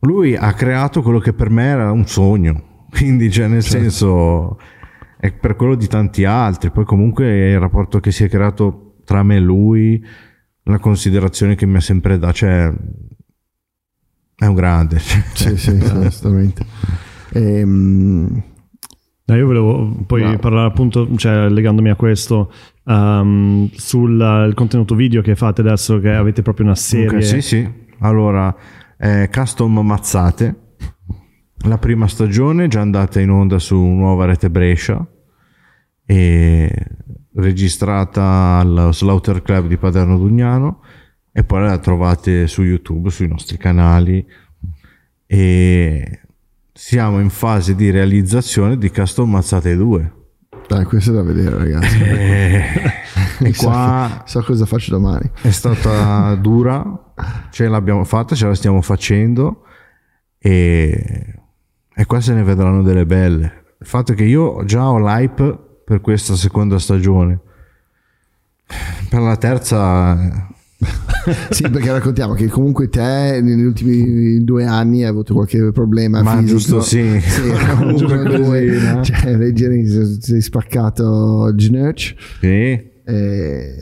[0.00, 2.86] lui ha creato quello che per me era un sogno.
[2.90, 4.58] Quindi cioè nel senso
[5.18, 6.70] è per quello di tanti altri.
[6.70, 10.04] Poi comunque il rapporto che si è creato tra me e lui,
[10.64, 12.72] la considerazione che mi ha sempre dato, cioè
[14.36, 14.98] è un grande.
[14.98, 16.64] Sì, sì, assolutamente.
[17.32, 18.42] Ehm,
[19.28, 20.38] No, io volevo poi No.
[20.38, 22.50] parlare appunto, cioè legandomi a questo,
[22.84, 27.08] um, sul il contenuto video che fate adesso, che avete proprio una serie.
[27.18, 27.70] Ok, sì, sì.
[27.98, 28.54] Allora,
[28.96, 30.67] eh, Custom Mazzate.
[31.64, 35.04] La prima stagione è già andata in onda su Nuova Rete Brescia
[36.06, 36.86] e
[37.34, 40.82] registrata al Slaughter Club di Paderno Dugnano
[41.32, 44.24] e poi la trovate su YouTube, sui nostri canali
[45.26, 46.20] e
[46.72, 50.12] siamo in fase di realizzazione di Custom Mazzate 2.
[50.68, 51.98] dai, questo è da vedere, ragazzi.
[53.40, 55.30] E, e So- qua so cosa faccio domani.
[55.42, 57.12] è stata dura,
[57.50, 59.64] ce l'abbiamo fatta, ce la stiamo facendo
[60.38, 61.34] e,
[62.00, 63.64] e qua se ne vedranno delle belle.
[63.80, 67.40] Il fatto è che io già ho l'hype per questa seconda stagione.
[69.08, 70.46] Per la terza
[71.50, 76.36] Sì, perché raccontiamo che comunque te negli ultimi due anni hai avuto qualche problema Ma
[76.38, 76.50] fisico.
[76.52, 77.18] giusto, sì.
[77.20, 77.40] Sì,
[77.82, 79.84] uno, due, cioè, leggeri,
[80.20, 82.90] sei spaccato Gnurch, sì, eh,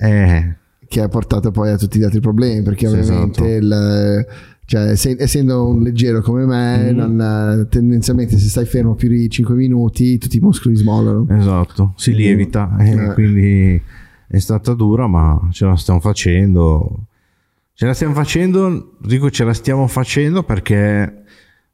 [0.00, 0.56] eh,
[0.88, 3.74] che ha portato poi a tutti gli altri problemi, perché Sì, ovviamente esatto.
[3.74, 4.26] il-
[4.66, 6.96] cioè, se- essendo un leggero come me, Mm.
[6.96, 11.26] non- tendenzialmente se stai fermo più di 5 minuti tutti i muscoli smollano.
[11.30, 13.12] esatto, si lievita e Eh.
[13.14, 13.80] quindi
[14.28, 17.06] è stata dura ma ce la stiamo facendo.
[17.74, 21.22] Ce la stiamo facendo, dico ce la stiamo facendo perché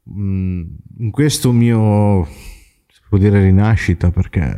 [0.05, 0.61] mh,
[0.99, 4.53] in questo mio, si può dire rinascita, perché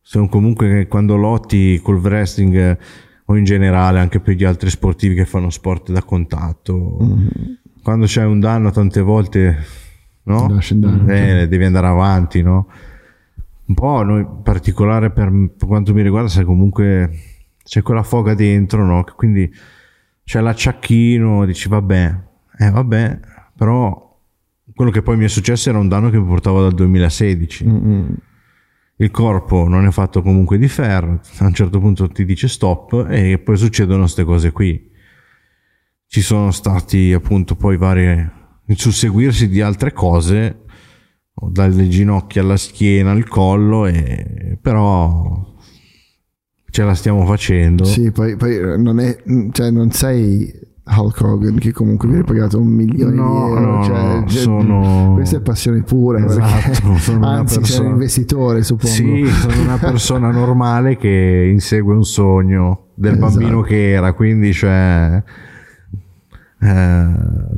[0.00, 2.78] sono comunque che quando lotti col wrestling
[3.26, 6.98] o in generale anche per gli altri sportivi che fanno sport da contatto,
[7.82, 9.58] quando c'è un danno tante volte,
[10.24, 10.60] no?
[10.70, 11.42] Andare.
[11.42, 12.68] Eh, devi andare avanti, no?
[13.66, 17.10] Un po' noi, in particolare per, per quanto mi riguarda, sai comunque
[17.64, 19.04] c'è quella foga dentro, no?
[19.16, 19.52] Quindi
[20.22, 22.14] c'è l'acciacchino, dici vabbè,
[22.58, 23.20] eh vabbè,
[23.56, 24.04] però
[24.74, 27.66] quello che poi mi è successo era un danno che mi portava dal 2016.
[27.66, 28.14] Mm-mm.
[28.98, 33.06] Il corpo non è fatto comunque di ferro, a un certo punto ti dice stop
[33.10, 34.90] e poi succedono queste cose qui.
[36.06, 38.32] Ci sono stati appunto poi varie
[38.66, 40.62] il susseguirsi di altre cose
[41.34, 45.54] dalle ginocchia alla schiena al collo e però
[46.70, 50.52] ce la stiamo facendo Sì, poi, poi non, è, cioè non sei
[50.88, 53.60] Hulk Hogan che comunque viene pagato un milione No, di euro.
[53.60, 56.24] no, cioè, no, cioè, sono- Questa è passione pura.
[56.24, 58.94] Esatto, sono anzi, persona- un investitore, suppongo.
[58.94, 63.26] Sì, sono una persona normale che insegue un sogno del Esatto.
[63.34, 65.22] bambino che era, quindi cioè
[66.58, 67.06] eh,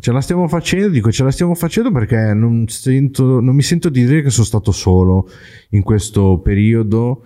[0.00, 3.88] ce la stiamo facendo, dico ce la stiamo facendo perché non, sento, non mi sento
[3.90, 5.28] di dire che sono stato solo
[5.70, 7.22] in questo periodo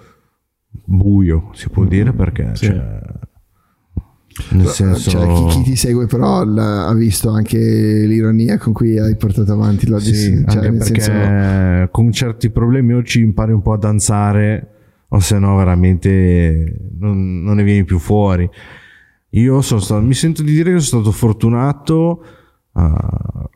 [0.85, 2.67] buio, si può dire perché Sì.
[2.67, 3.01] cioè,
[4.51, 8.99] nel senso Cioè, chi, chi ti segue però l- ha visto anche l'ironia con cui
[8.99, 13.53] hai portato avanti la Sì, cioè, anche perché senso, con certi problemi o ci impari
[13.53, 14.69] un po' a danzare
[15.09, 18.49] o se no veramente non, non ne vieni più fuori.
[19.31, 22.25] Io sono stato, mi sento di dire che sono stato fortunato
[22.73, 23.49] ah,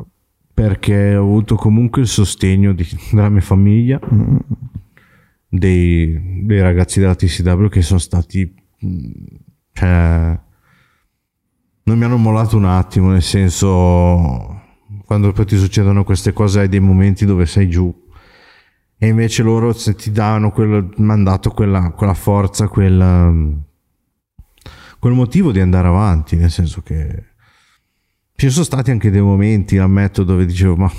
[0.54, 4.36] perché ho avuto comunque il sostegno di- della mia famiglia, mm,
[5.48, 8.54] dei, dei ragazzi della TCW che sono stati...
[8.80, 9.10] mh,
[9.72, 10.38] Cioè,
[11.86, 14.60] non mi hanno mollato un attimo, nel senso,
[15.04, 18.04] quando poi ti succedono queste cose hai dei momenti dove sei giù
[18.98, 23.62] e invece loro se ti danno quel mandato, quella, quella forza, quel,
[24.98, 27.24] quel motivo di andare avanti, nel senso che
[28.34, 30.90] ci sono stati anche dei momenti, ammetto, dove dicevo ma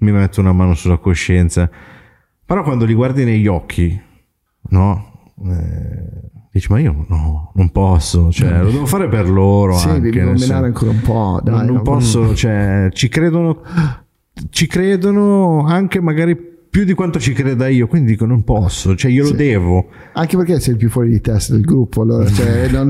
[0.00, 1.70] mi metto una mano sulla coscienza,
[2.44, 3.98] però quando li guardi negli occhi,
[4.70, 5.17] no?
[5.44, 9.76] Eh, dici ma io no, non posso, cioè lo devo fare per loro.
[9.76, 11.40] sì, anche, devi senso- ancora un po'.
[11.42, 11.82] Dai, non, non no?
[11.82, 13.62] posso, cioè, ci credono,
[14.50, 16.36] ci credono anche magari
[16.70, 19.36] più di quanto ci creda io, quindi dico non posso, cioè io lo Sì.
[19.36, 19.86] devo.
[20.12, 22.88] Anche perché sei il più fuori di testa del gruppo, allora, cioè, non,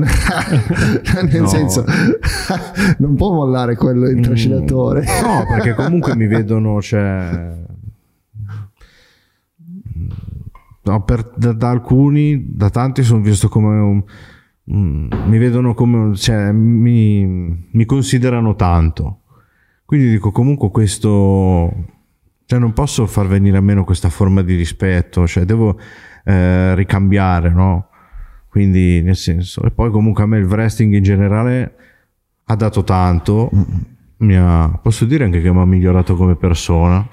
[1.31, 1.47] nel No.
[1.47, 1.85] senso,
[2.97, 5.01] non può mollare quello il trascinatore.
[5.01, 5.25] Mm.
[5.25, 7.67] No, perché comunque mi vedono, cioè...
[10.83, 14.03] No, per- da, da alcuni, da tanti sono visto come un...
[15.25, 16.15] mi vedono come...
[16.15, 19.21] cioè mi, mi considerano tanto.
[19.85, 21.85] Quindi dico comunque questo...
[22.45, 25.77] Cioè non posso far venire a meno questa forma di rispetto, cioè devo
[26.25, 27.89] eh, ricambiare, no?
[28.49, 29.61] Quindi nel senso...
[29.63, 31.75] E poi comunque a me il wrestling in generale
[32.45, 33.51] ha dato tanto,
[34.17, 37.07] mi ha, posso dire anche che mi ha migliorato come persona,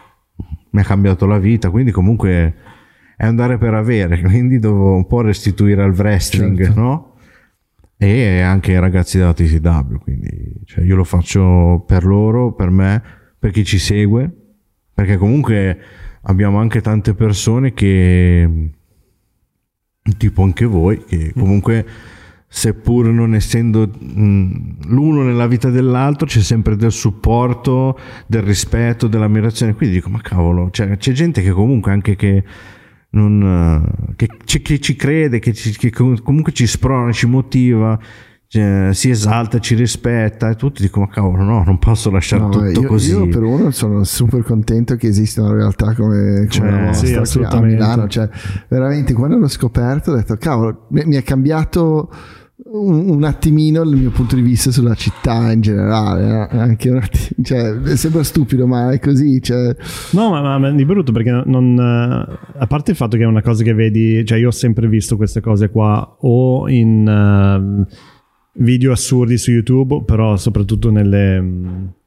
[0.70, 2.54] mi ha cambiato la vita, quindi comunque
[3.16, 6.80] è andare per avere, quindi devo un po' restituire al wrestling, Certo.
[6.80, 7.14] no?
[7.98, 13.02] E anche ai ragazzi della TCW, quindi cioè, io lo faccio per loro, per me,
[13.38, 14.30] per chi ci segue,
[14.92, 15.78] perché comunque
[16.22, 18.70] abbiamo anche tante persone che,
[20.18, 21.86] tipo anche voi, che comunque
[22.48, 29.74] seppur non essendo mh, l'uno nella vita dell'altro c'è sempre del supporto, del rispetto, dell'ammirazione,
[29.74, 32.44] quindi dico ma cavolo, cioè, c'è gente che comunque anche che
[33.10, 33.42] non,
[34.08, 37.98] eh, che, ci- che ci crede, che, ci- che com- comunque ci sprona, ci motiva,
[38.48, 42.48] cioè, si esalta, ci rispetta e tutti dico ma cavolo no, non posso lasciare No,
[42.50, 43.10] tutto io, così.
[43.10, 47.06] io per uno sono super contento che esista una realtà come, come Cioè, la vostra
[47.08, 47.74] sì, a assolutamente.
[47.74, 48.06] Milano.
[48.06, 48.28] Cioè,
[48.68, 52.08] veramente, quando l'ho scoperto, ho detto, cavolo, mi, mi ha cambiato
[52.64, 56.48] un, un attimino il mio punto di vista sulla città in generale.
[56.50, 56.58] eh.
[56.58, 59.40] Anche un atti- cioè, sembra stupido, ma è così.
[59.42, 59.76] Cioè,
[60.12, 63.26] No, ma, ma- ma di brutto perché non, eh, a parte il fatto che è
[63.26, 67.94] una cosa che vedi, cioè io ho sempre visto queste cose qua o in eh,
[68.58, 71.36] video assurdi su YouTube, però soprattutto nelle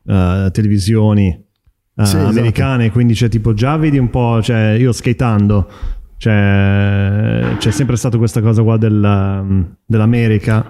[0.07, 2.27] eh, televisioni eh, Sì, esatto.
[2.27, 5.69] americane, quindi c'è tipo già vedi un po', cioè io skateando,
[6.19, 9.41] cioè, c'è sempre stata questa cosa qua della-
[9.85, 10.69] dell'America.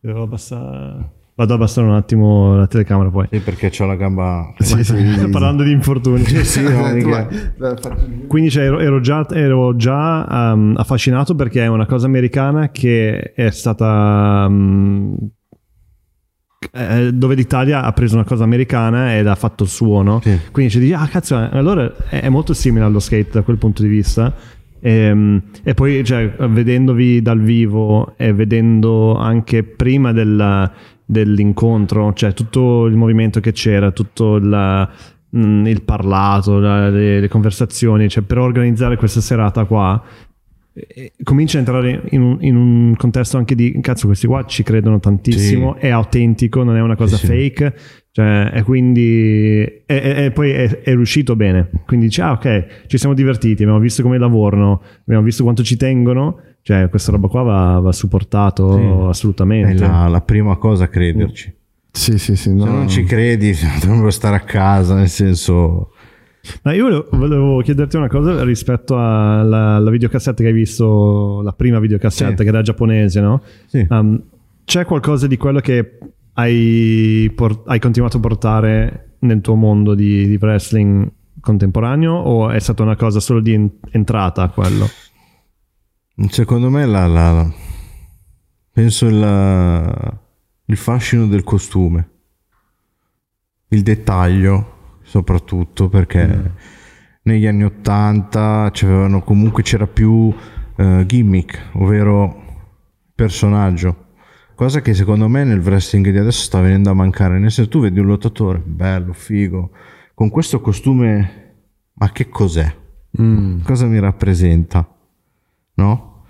[0.00, 3.28] Devo abbassare- Vado a abbassare un attimo la telecamera poi.
[3.30, 4.52] Sì, perché ho la gamba...
[4.58, 4.94] sì, sì,
[5.30, 6.24] Parlando di infortuni.
[6.24, 6.90] sì, no,
[8.26, 13.32] Quindi cioè, ero, ero già, ero già um, affascinato perché è una cosa americana che
[13.34, 14.46] è stata...
[14.48, 15.16] um,
[16.72, 20.20] eh, dove l'Italia ha preso una cosa americana e l'ha fatto suo, no?
[20.22, 20.38] Sì.
[20.50, 23.88] Quindi ci dici, ah cazzo, allora è molto simile allo skate da quel punto di
[23.88, 24.32] vista.
[24.84, 30.70] Ehm, E, poi, cioè, vedendovi dal vivo e vedendo anche prima della-
[31.04, 34.38] dell'incontro, cioè tutto il movimento che c'era, tutto
[35.36, 40.02] mm, il parlato, la- le, le conversazioni, cioè per organizzare questa serata qua,
[41.22, 44.98] comincia a entrare in un, in un contesto anche di cazzo, questi qua ci credono
[45.00, 47.32] tantissimo, è autentico, non è una cosa Sì, sì.
[47.32, 47.74] fake.
[48.12, 51.70] Cioè, e quindi e, e- e poi è, è riuscito bene.
[51.86, 55.76] Quindi dice: Ah, ok, ci siamo divertiti, abbiamo visto come lavorano, abbiamo visto quanto ci
[55.76, 56.36] tengono.
[56.62, 59.08] Cioè, questa roba qua va, va supportato Sì.
[59.08, 59.82] assolutamente.
[59.84, 61.52] È la, la prima cosa a crederci.
[61.90, 62.54] Sì, sì, sì.
[62.54, 62.64] no.
[62.64, 65.92] Se non ci credi, dovremmo stare a casa, nel senso...
[66.62, 71.52] Ma io volevo, volevo chiederti una cosa rispetto alla, alla videocassetta che hai visto, la
[71.52, 72.42] prima videocassetta Sì.
[72.42, 73.42] che era giapponese, no?
[73.66, 73.86] Sì.
[73.88, 74.20] Um,
[74.64, 75.98] c'è qualcosa di quello che
[76.34, 81.08] hai, por- hai continuato a portare nel tuo mondo di, di wrestling
[81.40, 84.86] contemporaneo o è stata una cosa solo di en- entrata quello?
[86.28, 87.52] Secondo me la, la- la-
[88.72, 90.18] penso il,
[90.64, 92.08] il fascino del costume,
[93.68, 94.80] il dettaglio
[95.12, 96.52] soprattutto perché
[97.24, 100.34] negli anni 80 c'avevano comunque c'era più
[100.76, 102.70] eh, gimmick, ovvero
[103.14, 104.06] personaggio.
[104.54, 107.38] Cosa che secondo me nel wrestling di adesso sta venendo a mancare.
[107.38, 109.70] Nel senso, tu vedi un lottatore bello, figo,
[110.14, 111.56] con questo costume,
[111.92, 112.74] ma che cos'è?
[113.62, 114.88] Cosa mi rappresenta?
[115.74, 116.24] no?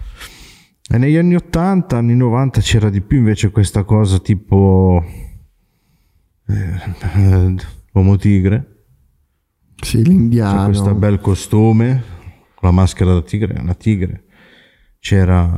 [0.90, 5.02] E negli anni 80, anni 90 c'era di più invece questa cosa tipo
[6.48, 7.54] eh,
[7.92, 8.71] l'uomo tigre,
[9.82, 10.64] Sì, c'è l'indiano.
[10.66, 12.02] questo bel costume,
[12.54, 14.22] con la maschera da tigre, una tigre,
[14.98, 15.52] c'era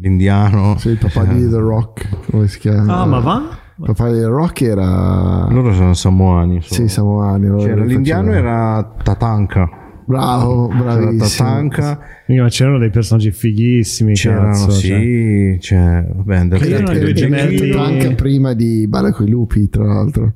[0.00, 3.00] l'indiano, Sì, il papà di The Rock, come si chiama?
[3.00, 3.48] Ah, ma va?
[3.78, 5.46] Il papà di The Rock era...
[5.50, 6.60] loro sono samoani.
[6.62, 6.80] sono.
[6.80, 7.46] Sì, Samoani.
[7.62, 8.48] C'era li l'indiano facevano.
[8.48, 9.68] era Tatanka,
[10.06, 11.48] Bravo, c'era bravissimo.
[11.48, 14.12] Tatanka, Mica, c'erano dei personaggi fighissimi.
[14.14, 15.56] c'erano cazzo, sì, cioè.
[15.58, 20.32] c'è, vabbè, Che erano i due gemelli- Anche prima di Balla coi lupi, tra l'altro.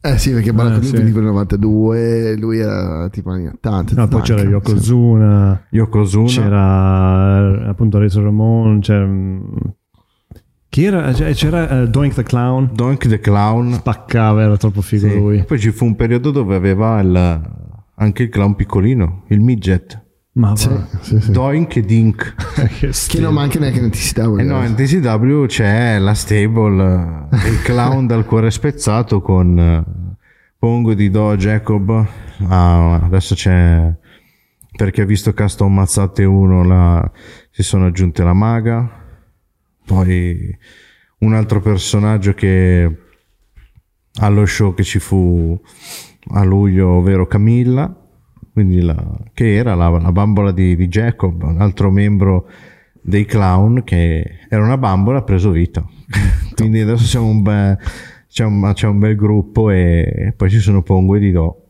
[0.00, 0.94] Eh sì, perché Eh, coi lupi sì.
[0.96, 3.94] è tipo il 92, lui era tipo anni 80.
[3.96, 4.70] No, poi c'era Tatanka, sì.
[4.72, 9.04] Yokozuna, Yokozuna, c'era eh, appunto Razor Ramon, c'era...
[9.04, 9.40] mm,
[10.68, 11.10] Chi era?
[11.12, 15.18] C'era, c'era, eh, Doink the Clown, Doink the Clown, spaccava, era troppo figo Sì.
[15.18, 15.42] lui.
[15.44, 17.40] Poi ci fu un periodo dove aveva il-
[17.96, 20.00] anche il clown piccolino, il midget.
[20.38, 20.86] Ma Sì, va.
[21.00, 21.30] sì, sì.
[21.32, 22.34] Doink e Dink.
[22.78, 24.38] che Che non manca neanche nel TCW.
[24.38, 30.16] E no, in TCW c'è la stable, eh, il clown dal cuore spezzato con eh,
[30.56, 32.06] Pongo di Do Jacob.
[32.46, 33.92] Ah, adesso c'è,
[34.76, 37.10] per chi ha visto Custom Mazzate 1, la-
[37.50, 38.88] si sono aggiunte la maga.
[39.84, 40.56] Poi
[41.20, 42.96] un altro personaggio che
[44.20, 45.60] allo show che ci fu
[46.34, 47.92] a luglio, ovvero Camilla,
[48.82, 52.48] la- che era la, la bambola di, di Jacob, un altro membro
[53.00, 55.84] dei clown che era una bambola ha preso vita.
[56.54, 57.78] quindi adesso c'è un, bel,
[58.28, 61.66] c'è un, c'è un bel gruppo e poi ci sono Pongo e Didò.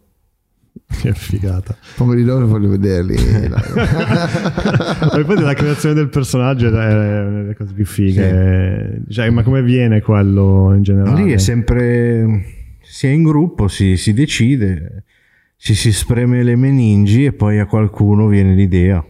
[0.90, 1.76] Che figata.
[1.96, 3.14] Poveri loro voglio vederli.
[3.50, 9.02] Ma infatti la creazione del personaggio è una delle cose più fighe.
[9.08, 11.22] Cioè, ma come viene quello in generale?
[11.22, 12.42] Lì è sempre,
[12.80, 15.04] si è in gruppo, si, si decide,
[15.60, 19.04] ci si spreme le meningi e poi a qualcuno viene l'idea,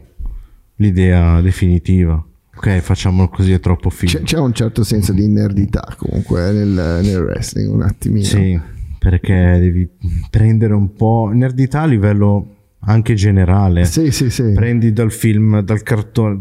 [0.77, 2.25] l'idea definitiva.
[2.57, 4.11] Ok, facciamolo così, è troppo figo.
[4.11, 8.25] C'è, c'è un certo senso di nerdità comunque nel, nel wrestling, un attimino.
[8.25, 8.59] Sì,
[8.99, 9.89] perché devi
[10.31, 13.85] prendere un po' nerdità a livello anche generale.
[13.85, 14.53] Sì, sì, sì.
[14.55, 16.39] Prendi dal film, dal cartone,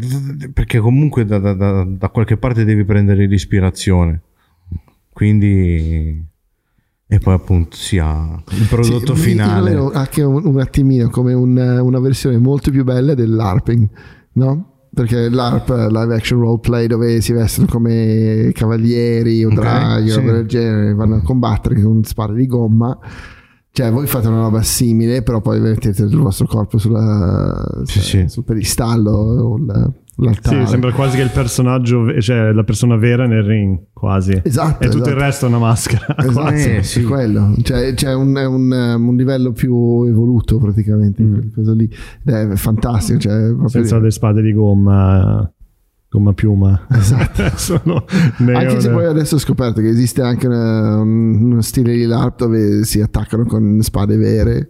[0.54, 4.22] perché comunque da, da- da- da qualche parte devi prendere l'ispirazione.
[5.12, 6.26] Quindi...
[7.10, 9.70] E poi appunto si ha il prodotto Sì, finale.
[9.72, 13.90] Vedo anche un, un attimino come un- una versione molto più bella dell'ARPing,
[14.34, 14.72] no?
[14.94, 20.22] Perché l'ARP, live action roleplay, dove si vestono come cavalieri o draghi o sì.
[20.24, 22.98] del genere, vanno a combattere con spade di gomma.
[23.72, 28.04] Cioè, voi fate una roba simile, però poi mettete il vostro corpo sulla, Sì, cioè,
[28.24, 28.28] sì.
[28.28, 30.66] sul pedistallo o l- l'altare.
[30.66, 34.40] Sì, sembra quasi che il personaggio, cioè la persona vera nel ring, quasi.
[34.44, 35.24] Esatto, E tutto il esatto.
[35.26, 36.06] resto è una maschera.
[36.18, 36.70] Esatto, quasi.
[36.70, 37.04] Eh, è sì.
[37.04, 37.56] quello.
[37.62, 41.34] Cioè, c'è un, è un, um, un livello più evoluto praticamente in Mm.
[41.34, 41.90] quel cosa lì.
[42.24, 43.20] È fantastico.
[43.20, 45.52] Cioè, proprio- Senza le spade di gomma,
[46.10, 46.88] gomma piuma.
[46.92, 47.44] Esatto.
[47.58, 48.06] Sono
[48.54, 52.40] Anche se poi adesso ho scoperto che esiste anche una- un- uno stile di LARP
[52.40, 54.70] dove si attaccano con spade vere.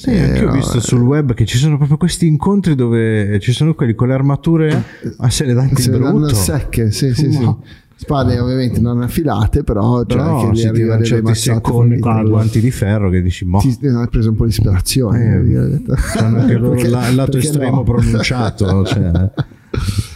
[0.00, 0.80] Sì, Eh, anche ho no, visto eh.
[0.80, 4.82] sul web che ci sono proprio questi incontri dove ci sono quelli con le armature
[5.18, 6.34] a se le danti Se danno brutto.
[6.34, 7.54] secche, sì, sì, sì.
[7.96, 12.24] Spade ovviamente non affilate, però, cioè, Però che gli si arriva delle certi secondi con
[12.24, 15.22] i guanti di ferro che dici, boh, Ti hai preso un po' di ispirazione.
[15.22, 17.82] Eh, hanno anche loro Perché- la- il lato estremo no?
[17.82, 18.84] pronunciato.
[18.88, 19.30] Cioè.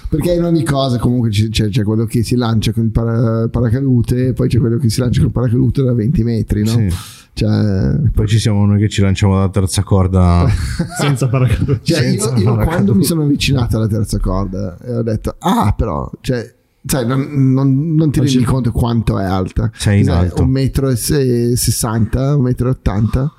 [0.09, 4.29] Perché in ogni cosa comunque c'è, c'è- quello che si lancia con il para- paracadute
[4.29, 6.69] e poi c'è quello che si lancia con il paracadute da 20 metri, no?
[6.71, 6.89] Sì.
[7.35, 10.47] Cioè, Poi ci siamo noi che ci lanciamo dalla terza corda.
[11.01, 11.81] senza paracadute.
[11.83, 12.65] cioè, Senza io, io paracadute.
[12.67, 16.55] quando mi sono avvicinato alla terza corda e ho detto, ah però, cioè,
[16.87, 19.69] sai, non, non- non ti rendi ci- conto quanto è alta.
[19.75, 20.43] Sei in Sai, alto.
[20.43, 23.33] Un metro e se- 60, un metro e 80.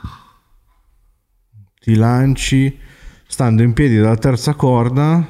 [1.79, 2.77] Ti lanci
[3.27, 5.25] stando in piedi dalla terza corda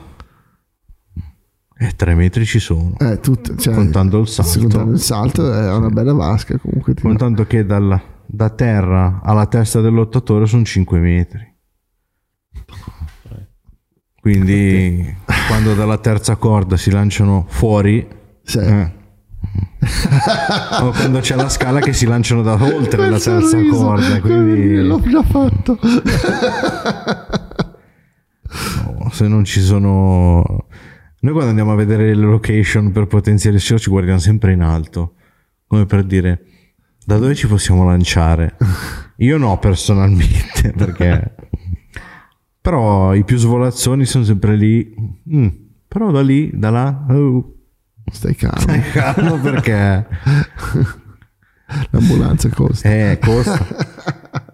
[1.77, 2.95] e tre metri ci sono.
[2.97, 4.59] Eh, tutto, cioè, Contando il salto.
[4.59, 6.93] contando il salto è una bella vasca comunque.
[6.95, 11.53] Contando che dal- da terra alla testa del lottatore sono 5 metri.
[14.19, 15.15] Quindi
[15.47, 18.07] quando dalla terza corda si lanciano fuori,
[18.41, 18.57] Sì.
[18.57, 18.91] eh,
[20.81, 24.19] o quando c'è la scala che si lanciano da oltre la terza sorriso, corda.
[24.21, 25.77] Quindi L'ho già fatto.
[28.99, 30.65] no, se non ci sono...
[31.19, 34.61] Noi quando andiamo a vedere le location per potenziare il show ci guardiamo sempre in
[34.61, 35.13] alto,
[35.67, 36.45] come per dire
[37.05, 38.57] da dove ci possiamo lanciare.
[39.17, 41.35] Io no personalmente perché...
[42.59, 44.93] Però i più svolazzoni sono sempre lì.
[45.31, 45.47] Mm,
[45.87, 47.05] però da lì, da là...
[47.09, 47.51] oh,
[48.11, 48.59] Stai calmo.
[48.59, 50.07] stai calmo perché...
[51.91, 52.89] L'ambulanza costa.
[52.89, 53.65] Eh, costa.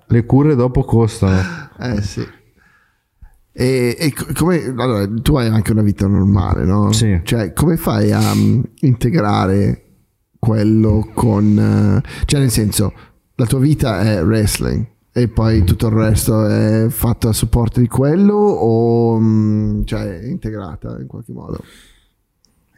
[0.07, 1.41] Le cure dopo costano.
[1.79, 2.25] Eh sì.
[3.53, 6.91] E, e co- come allora tu hai anche una vita normale, no?
[6.93, 7.19] Sì.
[7.23, 9.90] Cioè, come fai a mm, integrare
[10.41, 12.91] quello con eh, cioè nel senso,
[13.35, 17.87] la tua vita è wrestling e poi tutto il resto è fatto a supporto di
[17.87, 21.63] quello o mm, cioè è integrata in qualche modo?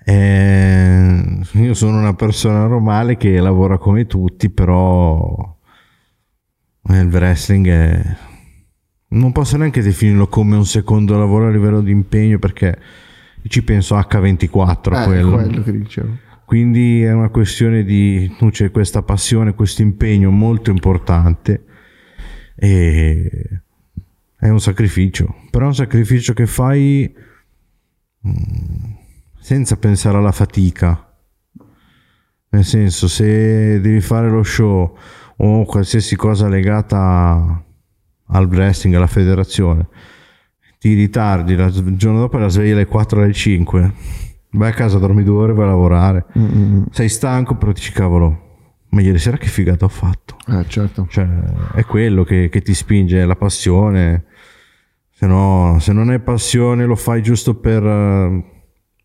[0.06, 5.56] Eh, io sono una persona normale che lavora come tutti, però
[6.90, 8.16] eh, il wrestling è...
[9.10, 12.78] Non posso neanche definirlo come un secondo lavoro a livello di impegno perché
[13.48, 15.32] ci penso H24 a Eh, quello.
[15.32, 16.18] quello che dicevo.
[16.54, 21.66] Quindi è una questione di tu c'è questa passione, questo impegno molto importante
[22.56, 23.62] e
[24.38, 27.12] è un sacrificio, però è un sacrificio che fai
[28.28, 28.94] mm,
[29.40, 31.12] senza pensare alla fatica.
[32.50, 34.96] Nel senso, se devi fare lo show
[35.38, 37.66] o qualsiasi cosa legata
[38.28, 39.88] al wrestling, alla federazione,
[40.78, 43.94] ti ritardi, il giorno dopo la sveglia alle 4 alle 5,
[44.54, 46.86] vai a casa, dormi due ore, vai a lavorare, Mm-mm.
[46.92, 48.40] sei stanco, però dici cavolo,
[48.90, 50.36] ma ieri sera che figata ho fatto.
[50.48, 51.06] Eh, certo.
[51.10, 51.28] Cioè,
[51.76, 54.26] è quello che, che ti spinge, è la passione.
[55.12, 58.44] Se, no, se non hai passione, lo fai giusto per eh,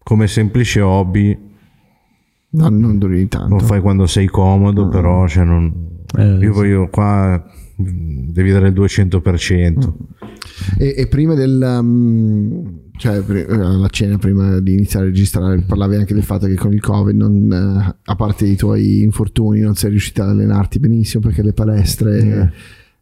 [0.02, 1.46] come semplice hobby,
[2.50, 3.56] No, non duri tanto.
[3.56, 6.46] lo fai quando sei comodo, però cioè, non- Eh, io sì.
[6.58, 9.92] voglio qua mm, devi dare il 200%.
[10.78, 15.62] E, e prima del um, cioè pri- eh, la cena prima di iniziare a registrare
[15.62, 19.60] parlavi anche del fatto che con il covid non, eh, a parte i tuoi infortuni
[19.60, 22.52] non sei riuscita ad allenarti benissimo perché le palestre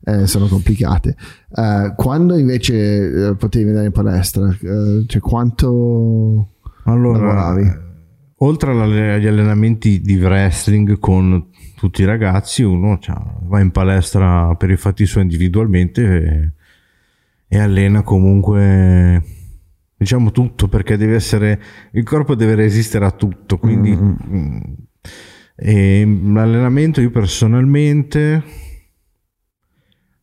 [0.04, 1.16] eh, sono complicate.
[1.54, 6.50] Eh, quando invece eh, potevi andare in palestra, eh, cioè quanto
[6.84, 7.84] Allora, lavoravi?
[8.38, 8.70] oltre
[9.14, 14.76] agli allenamenti di wrestling con tutti i ragazzi, uno cioè, va in palestra per i
[14.76, 16.52] fatti suoi individualmente e,
[17.46, 19.22] e allena comunque
[19.96, 21.60] diciamo tutto perché deve essere
[21.92, 24.60] il corpo deve resistere a tutto quindi mm,
[25.54, 28.42] e l'allenamento io personalmente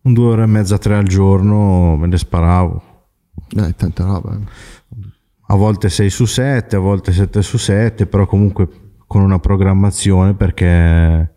[0.02, 2.84] un due ore e mezza tre al giorno me ne sparavo
[3.56, 4.38] Eh, tanta roba.
[5.48, 8.68] a volte 6 su 7, a volte 7 su 7, però comunque
[9.08, 11.33] con una programmazione perché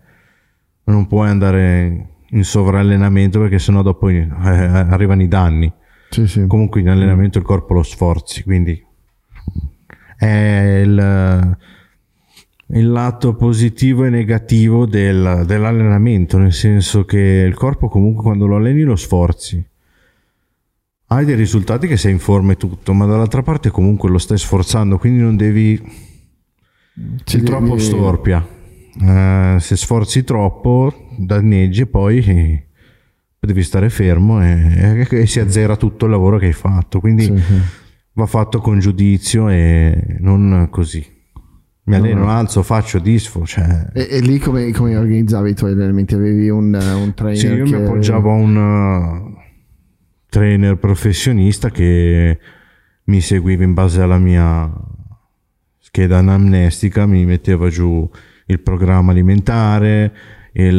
[0.92, 5.72] non puoi andare in sovrallenamento perché sennò dopo eh, arrivano i danni.
[6.10, 6.46] Sì, sì.
[6.46, 8.84] Comunque in allenamento il corpo lo sforzi, quindi
[10.16, 11.56] è il,
[12.68, 18.56] il lato positivo e negativo del- dell'allenamento, nel senso che il corpo comunque quando lo
[18.56, 19.64] alleni lo sforzi.
[21.08, 24.38] Hai dei risultati che sei in forma e tutto, ma dall'altra parte comunque lo stai
[24.38, 25.80] sforzando, quindi non devi
[27.24, 28.54] Sì, il troppo storpia.
[29.00, 32.66] Eh, se sforzi troppo, danneggi e poi eh,
[33.38, 37.00] devi stare fermo e, e si azzera tutto il lavoro che hai fatto.
[37.00, 37.60] Quindi Sì, sì.
[38.12, 41.14] va fatto con giudizio e non così.
[41.84, 42.30] Mi alleno, no.
[42.30, 43.46] alzo, faccio, disfo.
[43.46, 46.14] Cioè, E, e lì come, come organizzavi i tuoi allenamenti?
[46.14, 47.36] Avevi un, un trainer?
[47.38, 49.36] sì, io mi che- appoggiavo a un uh,
[50.28, 52.38] trainer professionista che
[53.04, 54.68] mi seguiva in base alla mia
[55.78, 58.08] scheda anamnestica, mi metteva giù
[58.46, 60.12] il programma alimentare,
[60.52, 60.72] il,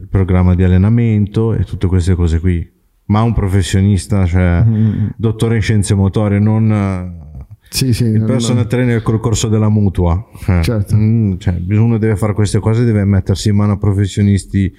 [0.00, 2.68] il programma di allenamento e tutte queste cose qui.
[3.06, 7.24] Ma un professionista, cioè Mm, dottore in scienze motorie, non
[7.68, 8.04] Sì, sì.
[8.04, 10.26] il non- personal trainer col corso della mutua.
[10.48, 10.96] Eh, Certo.
[10.96, 14.72] mm, cioè, uno deve fare queste cose, deve mettersi in mano a professionisti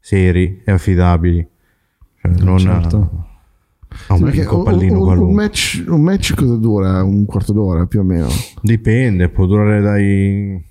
[0.00, 1.46] seri e affidabili.
[2.20, 3.26] Cioè, non certo.
[4.08, 7.02] a un piccolo un, pallino un- un match, un match cosa dura?
[7.04, 8.26] Un quarto d'ora più o meno?
[8.60, 10.62] Dipende, può durare dai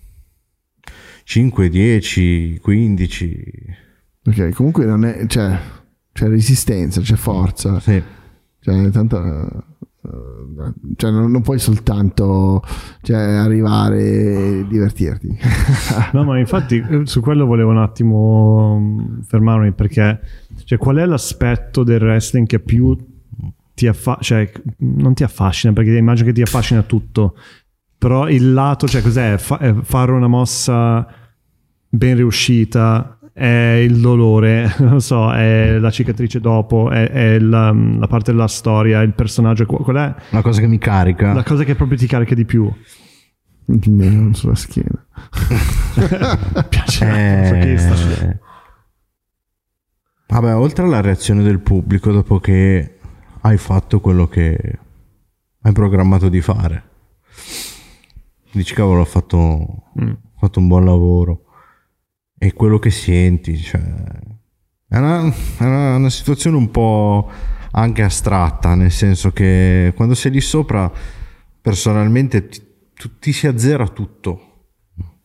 [1.30, 3.54] 5, 10, 15.
[4.28, 5.60] Ok, comunque non è, cioè,
[6.14, 8.02] c'è resistenza, c'è forza, Sì.
[8.62, 9.46] cioè, tanta,
[10.06, 12.64] eh, cioè non, non puoi soltanto
[13.02, 15.38] cioè, arrivare e divertirti.
[16.14, 20.22] No, ma infatti eh, su quello volevo un attimo mm, fermarmi perché
[20.64, 22.96] cioè, qual è l'aspetto del wrestling che più
[23.74, 27.36] ti affascina, cioè non ti affascina perché immagino che ti affascina tutto,
[27.98, 29.38] però il lato, cioè cos'è?
[29.38, 31.08] Fa- è fare una mossa
[31.90, 37.72] ben riuscita, è il dolore, non lo so, è la cicatrice dopo, è, è la,
[37.72, 41.34] la parte della storia, il personaggio, qual è Una cosa che mi carica.
[41.34, 42.72] la cosa che proprio ti carica di più?
[43.70, 45.06] Il nero sulla schiena.
[46.70, 48.40] Piace Eh, masochista.
[50.30, 52.98] Vabbè, oltre alla reazione del pubblico dopo che
[53.42, 54.80] hai fatto quello che
[55.62, 56.84] hai programmato di fare.
[58.58, 59.38] Dici cavolo, ho fatto,
[60.02, 60.10] Mm.
[60.10, 61.44] ho fatto un buon lavoro.
[62.40, 63.80] E quello che senti, cioè,
[64.88, 65.26] è una,
[65.58, 67.30] è una- una situazione un po'
[67.72, 70.92] anche astratta, nel senso che quando sei lì sopra,
[71.62, 72.62] personalmente ti,
[72.96, 74.42] tu- ti si azzera tutto.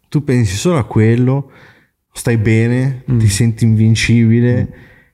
[0.08, 1.50] Tu pensi solo a quello,
[2.12, 4.58] stai bene, ti senti invincibile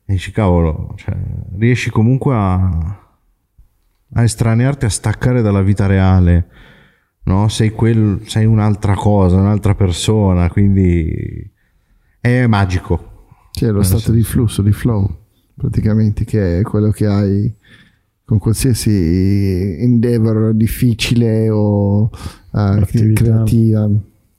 [0.04, 1.16] e dici cavolo, cioè,
[1.56, 2.56] riesci comunque a,
[4.14, 6.48] a estranearti, a staccare dalla vita reale.
[7.28, 7.48] No?
[7.48, 11.46] Sei, quel, sei un'altra cosa, un'altra persona, quindi
[12.18, 13.26] è magico.
[13.52, 15.14] C'è lo stato di flusso, di flow,
[15.54, 17.54] praticamente, che è quello che hai
[18.24, 22.10] con qualsiasi endeavor difficile o
[22.50, 23.22] Attività.
[23.22, 23.90] creativa.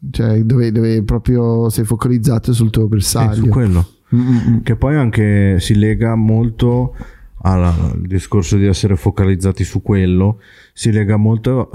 [0.09, 3.43] Cioè, dove, dove proprio sei focalizzato sul tuo bersaglio.
[3.43, 3.87] su quello.
[4.15, 4.57] Mm, mm, mm.
[4.63, 6.95] Che poi anche si lega molto
[7.41, 10.39] al discorso di essere focalizzati su quello,
[10.73, 11.69] si lega molto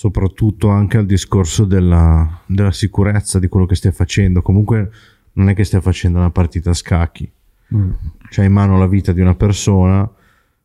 [0.00, 4.40] soprattutto anche al discorso della, della sicurezza di quello che stai facendo.
[4.40, 4.90] Comunque
[5.34, 7.30] non è che stai facendo una partita a scacchi,
[7.72, 7.90] Mm.
[8.30, 10.10] c'hai in mano la vita di una persona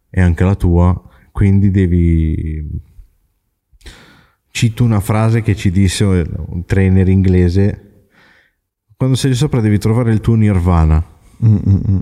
[0.09, 0.99] e anche la tua,
[1.33, 2.65] quindi devi...
[4.49, 8.07] Cito una frase che ci disse un trainer inglese,
[8.95, 11.05] quando sei sopra devi trovare il tuo nirvana.
[11.45, 11.99] Mm, mm, mm.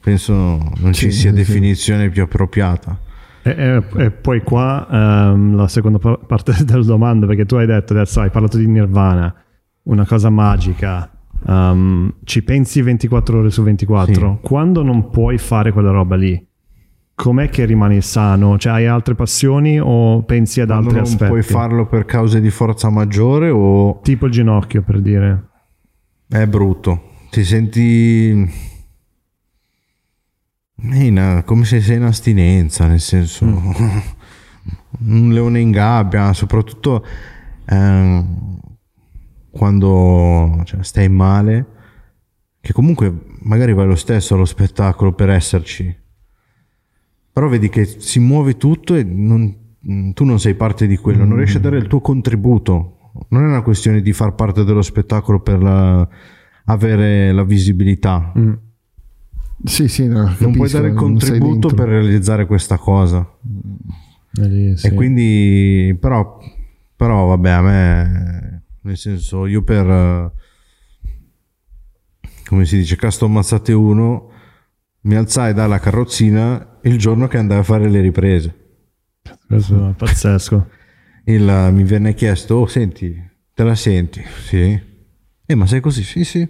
[0.00, 0.32] Penso
[0.78, 3.03] non ci Sì, sia sì, definizione più appropriata.
[3.46, 7.92] E, e- poi qua ehm, la seconda pa- parte della domanda, perché tu hai detto
[7.92, 9.34] adesso hai parlato di Nirvana,
[9.84, 11.10] una cosa magica.
[11.46, 14.38] ehm, ci pensi 24 ore su 24?
[14.40, 16.42] Quando non puoi fare quella roba lì,
[17.14, 18.56] com'è che rimani sano?
[18.56, 21.30] Cioè, hai altre passioni o pensi ad Quando altri non aspetti?
[21.30, 25.44] puoi farlo per cause di forza maggiore o Tipo il ginocchio, per dire.
[26.28, 27.10] è brutto.
[27.30, 28.48] Ti senti
[30.82, 33.44] in- come se sei in astinenza, nel senso
[35.06, 37.04] un leone in gabbia, soprattutto
[37.66, 38.58] ehm,
[39.50, 41.66] quando cioè, stai male,
[42.60, 43.12] che comunque
[43.42, 45.94] magari vai lo stesso allo spettacolo per esserci,
[47.32, 49.62] però vedi che si muove tutto e non-
[50.14, 53.10] tu non sei parte di quello, non riesci a dare il tuo contributo.
[53.28, 56.08] Non è una questione di far parte dello spettacolo per la-
[56.64, 58.32] avere la visibilità.
[59.62, 63.26] Sì, sì, no, non puoi capisco, dare il contributo per realizzare questa cosa.
[64.36, 64.88] E lì, sì.
[64.88, 66.38] E quindi, però,
[66.96, 70.32] però, vabbè, a me, nel senso, io per, eh,
[72.46, 74.30] come si dice, Casto Ammazzate 1,
[75.02, 78.62] mi alzai dalla carrozzina il giorno che andai a fare le riprese.
[79.46, 80.68] Questo è pazzesco.
[81.26, 83.18] Il, mi venne chiesto, oh, senti,
[83.54, 84.22] te la senti?
[84.46, 84.78] Sì.
[85.46, 86.02] Eh, ma sei così?
[86.02, 86.46] Sì, sì.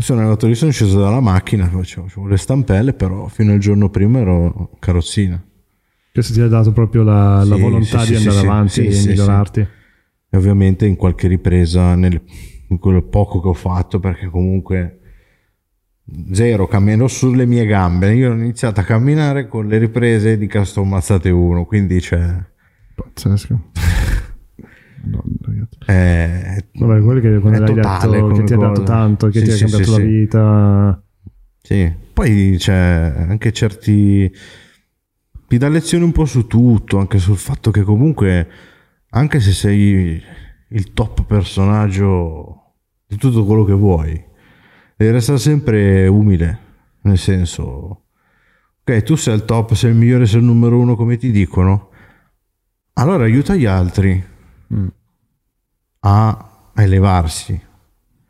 [0.00, 3.90] Sono arrivato lì, sono sceso dalla macchina, facevo, facevo le stampelle, però fino al giorno
[3.90, 5.42] prima ero carrozzina.
[6.12, 9.60] Questo ti ha dato proprio la, la Sì, volontà sì, di andare avanti e migliorarti.
[10.30, 12.20] E ovviamente in qualche ripresa, nel,
[12.68, 15.00] in quello poco che ho fatto, perché comunque
[16.32, 18.14] zero, cammino sulle mie gambe.
[18.14, 22.36] Io ho iniziato a camminare con le riprese di Castro Mazzate 1, quindi c'è...
[22.94, 23.70] Pazzesco.
[25.04, 25.68] Madonna.
[25.84, 29.50] È, Vabbè, quello che quando l'hai detto che ti ha dato tanto, che Sì, ti
[29.50, 31.02] ha sì, cambiato sì, la vita.
[31.62, 32.74] Sì, poi c'è
[33.28, 34.32] anche certi...
[35.46, 38.48] Ti dà lezioni un po' su tutto, anche sul fatto che comunque,
[39.10, 40.22] anche se sei
[40.68, 42.74] il top personaggio
[43.06, 44.24] di tutto quello che vuoi,
[44.96, 46.58] devi restare sempre umile,
[47.02, 48.04] nel senso,
[48.80, 51.88] ok, tu sei il top, sei il migliore, sei il numero uno come ti dicono,
[52.92, 54.22] allora aiuta gli altri
[54.74, 54.86] Mm.
[56.00, 57.60] a, elevarsi.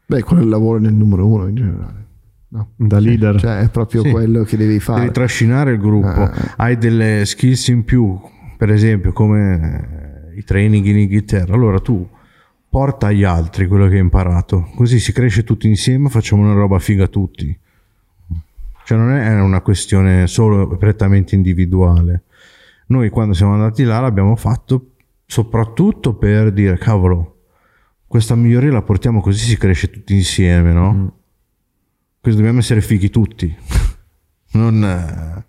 [0.07, 2.07] Beh, quello è il lavoro nel numero uno in generale.
[2.49, 2.71] No.
[2.77, 3.39] Da leader.
[3.39, 4.11] Cioè, è proprio Sì.
[4.11, 5.01] quello che devi fare.
[5.03, 6.55] Devi trascinare il gruppo, Ah.
[6.57, 8.19] hai delle skills in più,
[8.57, 12.09] per esempio come eh, i training in Inghilterra, allora tu
[12.69, 16.79] porta agli altri quello che hai imparato, così si cresce tutti insieme, facciamo una roba
[16.81, 17.57] figa tutti.
[18.85, 22.25] Cioè non è una questione solo prettamente individuale.
[22.87, 24.90] Noi quando siamo andati là l'abbiamo fatto
[25.31, 27.43] soprattutto per dire cavolo,
[28.09, 31.19] questa miglioria la portiamo così si cresce tutti insieme, no?
[32.21, 33.57] Questo dobbiamo essere fighi tutti.
[34.53, 35.45] Non eh,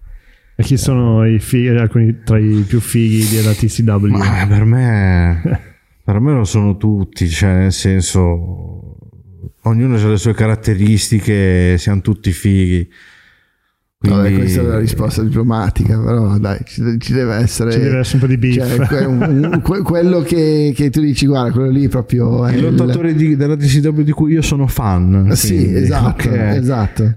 [0.56, 4.16] E chi sono i fighi, alcuni tra i più fighi della TCW?
[4.16, 5.42] Ma per me,
[6.06, 8.98] per me lo sono tutti, cioè nel senso,
[9.64, 12.88] ognuno ha le sue caratteristiche, siamo tutti fighi.
[14.04, 17.72] Vabbè, Quindi- questa è la risposta diplomatica, però dai, ci, ci deve essere.
[17.72, 18.76] Ci deve essere un po' di beef.
[18.76, 22.54] Cioè, que- un- un- que- quello che, che tu dici, guarda, quello lì proprio è
[22.56, 25.28] Il lottatore di- della DCW di cui io sono fan.
[25.30, 26.36] il- Sì, quindi, esatto, ok.
[26.36, 27.16] esatto.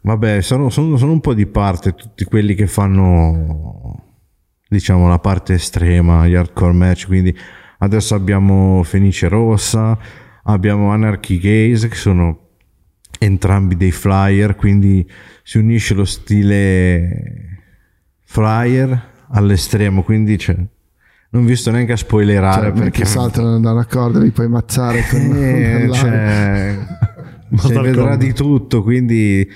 [0.00, 4.02] Vabbè, sono, sono- sono un po' di parte tutti quelli che fanno,
[4.68, 7.06] diciamo, la parte estrema, gli hardcore match.
[7.06, 7.32] Quindi
[7.78, 9.96] adesso abbiamo Fenice Rossa,
[10.42, 12.45] abbiamo Anarchy Gaze, che sono
[13.18, 15.08] entrambi dei flyer, quindi
[15.42, 17.60] si unisce lo stile
[18.24, 20.56] flyer all'estremo, quindi cioè,
[21.30, 25.04] non vi sto neanche a spoilerare Cioè, perché saltano da una corda li puoi mazzare
[25.08, 26.78] con, eh, cioè,
[27.56, 29.48] si vedrà di tutto quindi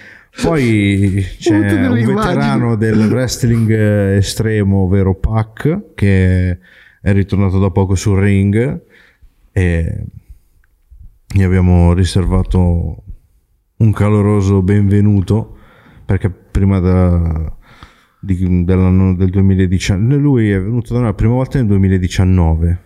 [0.42, 6.58] poi c'è un veterano del wrestling eh, estremo ovvero Pac che
[7.00, 8.82] è ritornato da poco sul ring
[9.52, 10.04] e
[11.26, 13.04] gli abbiamo riservato
[13.80, 15.56] un caloroso benvenuto
[16.04, 17.56] perché prima da-
[18.20, 22.84] di- dell'anno del 2019 lui è venuto da noi la prima volta nel 2019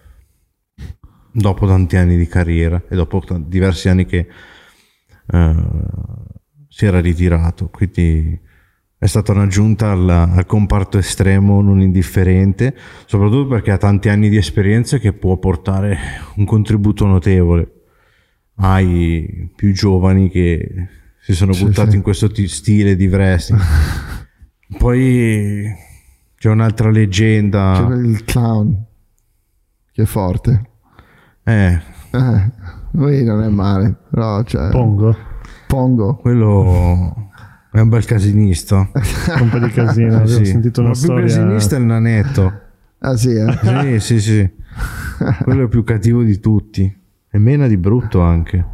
[1.32, 4.28] dopo tanti anni di carriera e dopo t- diversi anni che
[5.26, 5.54] eh,
[6.68, 7.70] si era ritirato.
[7.70, 8.38] Quindi
[8.96, 12.74] è stata un'aggiunta al, al comparto estremo non indifferente
[13.06, 15.98] soprattutto perché ha tanti anni di esperienza che può portare
[16.36, 17.83] un contributo notevole
[18.56, 20.88] ai più giovani che
[21.20, 21.96] si sono Sì, buttati sì.
[21.96, 23.62] in questo ti- stile di wrestling
[24.78, 25.64] poi
[26.36, 28.84] c'è un'altra leggenda C'è il clown
[29.92, 30.70] che è forte.
[31.44, 31.80] eh,
[32.10, 32.50] Eh,
[32.92, 35.16] lui non è male, però cioè, Pongo.
[35.66, 36.16] Pongo.
[36.16, 37.30] quello
[37.72, 38.88] è un bel casinista
[39.40, 40.16] Un po' di casino.
[40.16, 40.44] Avevo Sì.
[40.46, 41.26] sentito una Ma più storia.
[41.26, 42.60] casinista è il nanetto
[42.98, 43.98] Ah sì, eh?
[44.00, 44.50] sì sì sì
[45.44, 47.02] quello è più cattivo di tutti
[47.34, 48.64] e mena di brutto anche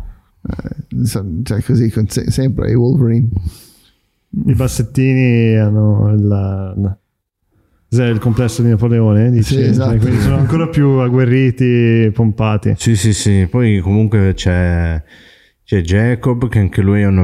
[0.43, 1.07] Eh,
[1.45, 3.29] cioè così, con se- sempre i Wolverine.
[4.47, 6.99] I bassettini hanno il, la-
[7.89, 9.55] il complesso di Napoleone, dici?
[9.55, 9.91] Sì, esatto.
[9.93, 12.75] Cioè, quindi sono ancora più agguerriti, pompati.
[12.77, 13.47] Sì, sì, sì.
[13.51, 15.03] Poi comunque c'è,
[15.65, 17.23] c'è Jacob che anche lui è una,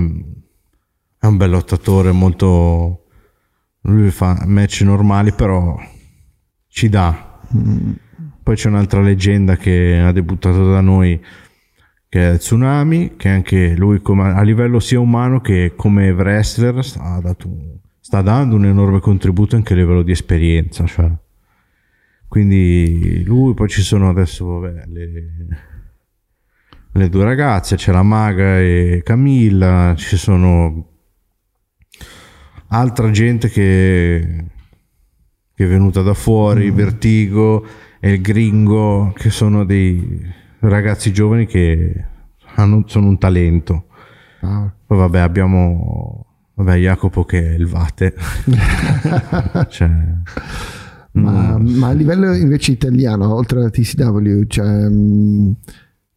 [1.19, 3.03] è un bel lottatore, molto...
[3.83, 5.77] Lui fa match normali, però
[6.67, 7.39] ci dà.
[8.47, 11.21] Poi c'è un'altra leggenda che ha debuttato da noi,
[12.09, 17.19] che è Tsunami, che anche lui come- a livello sia umano che come wrestler sta,
[17.21, 20.87] dato sta dando un enorme contributo anche a livello di esperienza.
[20.87, 21.11] Cioè.
[22.29, 25.31] Quindi lui, poi ci sono adesso vabbè, le,
[26.93, 30.89] le due ragazze, c'è la Maga e Camilla, ci sono
[32.69, 34.45] altra gente che,
[35.53, 37.67] che è venuta da fuori, Vertigo
[38.01, 40.21] e il Gringo, che sono dei
[40.61, 42.05] ragazzi giovani che
[42.57, 43.87] hanno- sono un talento.
[44.41, 46.25] Ah, Poi vabbè abbiamo
[46.55, 48.15] vabbè, Jacopo che è il Vate.
[49.69, 49.89] cioè,
[51.13, 55.57] ma, mm, ma a livello invece italiano, oltre alla TCW, cioè, mh,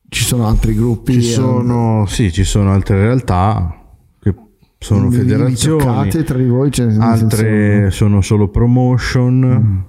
[0.10, 1.14] ci sono altri gruppi?
[1.14, 3.76] ci sono, sì, ci sono altre realtà
[4.22, 4.36] che
[4.78, 5.84] sono eh, federazioni.
[5.84, 6.72] toccate tra di voi?
[6.72, 9.40] Cioè, altre sono solo promotion.
[9.40, 9.89] senso,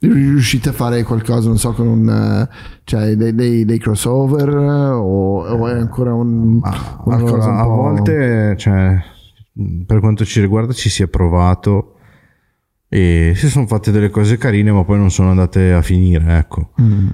[0.00, 2.48] riuscite a fare qualcosa, non so, con un, eh,
[2.84, 7.50] cioè, dei, dei- dei crossover eh, o, o è ancora un, Ma una allora, cosa
[7.50, 8.96] un a volte, cioè,
[9.86, 11.94] per quanto ci riguarda, ci si è provato
[12.88, 16.70] e si sono fatte delle cose carine, ma poi non sono andate a finire, ecco.
[16.80, 17.08] Mm.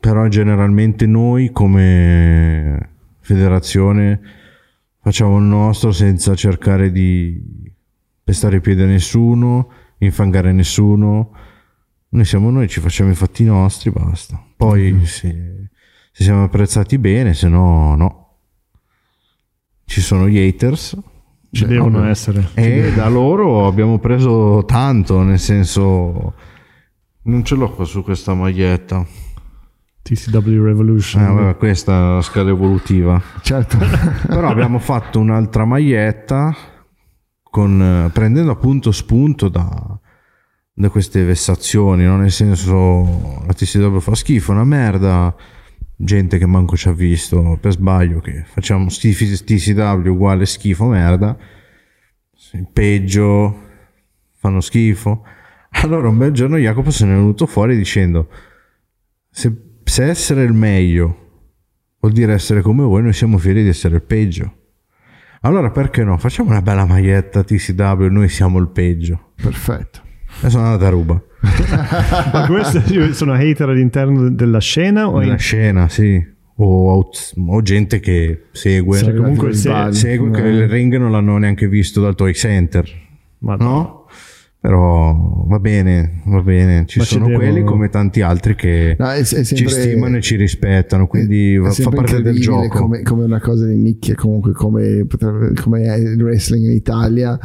[0.00, 4.20] Però generalmente noi come federazione
[5.00, 7.40] facciamo il nostro senza cercare di
[8.22, 9.68] pestare i piedi a nessuno,
[9.98, 11.30] infangare nessuno.
[12.08, 14.42] Noi siamo noi, ci facciamo i fatti nostri, basta.
[14.56, 15.68] Poi se,
[16.12, 18.24] se siamo apprezzati bene, se no no.
[19.84, 20.96] Ci sono gli haters
[21.50, 22.10] Ci Beh, devono ovvio.
[22.10, 22.48] essere.
[22.54, 26.34] e da loro abbiamo preso tanto, nel senso
[27.22, 29.04] non ce l'ho qua su questa maglietta.
[30.02, 31.22] TCW Revolution.
[31.22, 33.20] Eh, vabbè, questa è la scala evolutiva.
[33.42, 33.76] Certo.
[34.28, 36.54] Però abbiamo fatto un'altra maglietta
[37.42, 39.98] con, prendendo appunto spunto da,
[40.78, 42.18] da queste vessazioni, no?
[42.18, 45.34] nel senso la TCW fa schifo, una merda,
[45.96, 51.34] gente che manco ci ha visto per sbaglio che facciamo TCW uguale schifo, merda,
[52.72, 53.58] peggio,
[54.34, 55.24] fanno schifo.
[55.82, 58.28] Allora un bel giorno Jacopo se ne è venuto fuori dicendo
[59.30, 59.52] se,
[59.82, 61.24] se essere il meglio
[62.00, 64.56] vuol dire essere come voi, noi siamo fieri di essere il peggio.
[65.40, 66.18] Allora perché no?
[66.18, 69.32] Facciamo una bella maglietta TCW, noi siamo il peggio.
[69.36, 70.04] Perfetto.
[70.42, 71.20] E sono andata a ruba.
[72.32, 76.34] Ma questi sono hater all'interno della scena o Nella in- scena, sì.
[76.58, 78.98] O, out- o gente che segue.
[78.98, 80.48] Cioè, comunque se- segue che Eh.
[80.50, 82.88] il ring non l'hanno neanche visto dal Toy Center.
[83.38, 84.04] Ma No?
[84.58, 86.86] Però va bene, va bene.
[86.86, 89.68] Ci Ma ci sono devo- quelli come tanti altri che No, è- è ci sempre-
[89.68, 92.80] stimano e ci rispettano, quindi È fa parte del gioco.
[92.80, 95.06] Come, come una cosa di nicchia, comunque come,
[95.62, 97.38] come è il wrestling in Italia,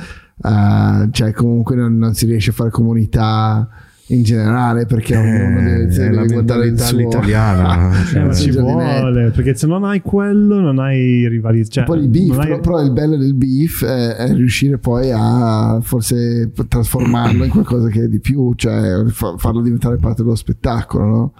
[0.43, 3.67] eh, cioè comunque non, non si riesce a fare comunità
[4.07, 6.97] in generale perché ognuno Eh, deve, è deve la guardare il mentalità suo.
[6.97, 7.89] all'italiana.
[8.01, 11.69] Eh, cioè, ma ci vuole, perché se non hai quello non hai rivalità.
[11.69, 15.11] Cioè, Poi il beef, hai- però, però il bello del beef è, è riuscire poi
[15.13, 20.35] a forse trasformarlo in qualcosa che è di più, cioè fa- farlo diventare parte dello
[20.35, 21.33] spettacolo, no?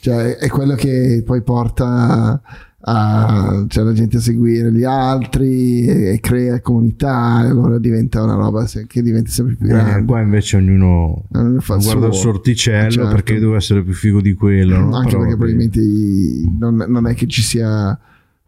[0.00, 2.40] Cioè è quello che poi porta
[2.88, 8.22] a, cioè, la gente a seguire gli altri e, e crea comunità e allora diventa
[8.22, 10.04] una roba se- che diventa sempre più eh, grande.
[10.04, 12.12] qua invece ognuno il guarda il suo.
[12.12, 13.08] sorticello Certo.
[13.10, 14.78] perché deve essere più figo di quello.
[14.78, 14.94] no?
[14.96, 15.80] Anche Però perché probabilmente
[16.60, 17.98] non, non è che ci sia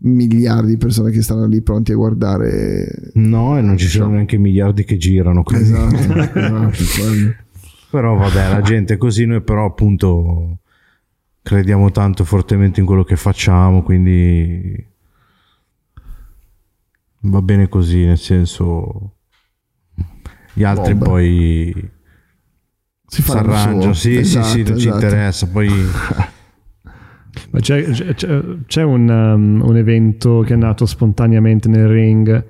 [0.01, 4.39] miliardi di persone che stanno lì pronti a guardare No, e non ci sono neanche
[4.39, 5.43] miliardi che girano.
[5.43, 5.95] quindi- Esatto,
[6.39, 6.71] esatto.
[7.91, 10.59] Però vabbè, la gente è così, noi però appunto
[11.43, 14.87] crediamo tanto fortemente in quello che facciamo, quindi
[17.21, 19.13] va bene così, nel senso
[20.53, 21.05] gli altri Bomba.
[21.11, 21.91] poi
[23.07, 24.95] si arrangiano, sì, Esatto, sì, sì, non ci esatto.
[24.95, 25.69] interessa, poi
[27.61, 27.83] c'è,
[28.15, 28.15] c'è-
[28.67, 32.47] c'è- un, um, un evento che è nato spontaneamente nel ring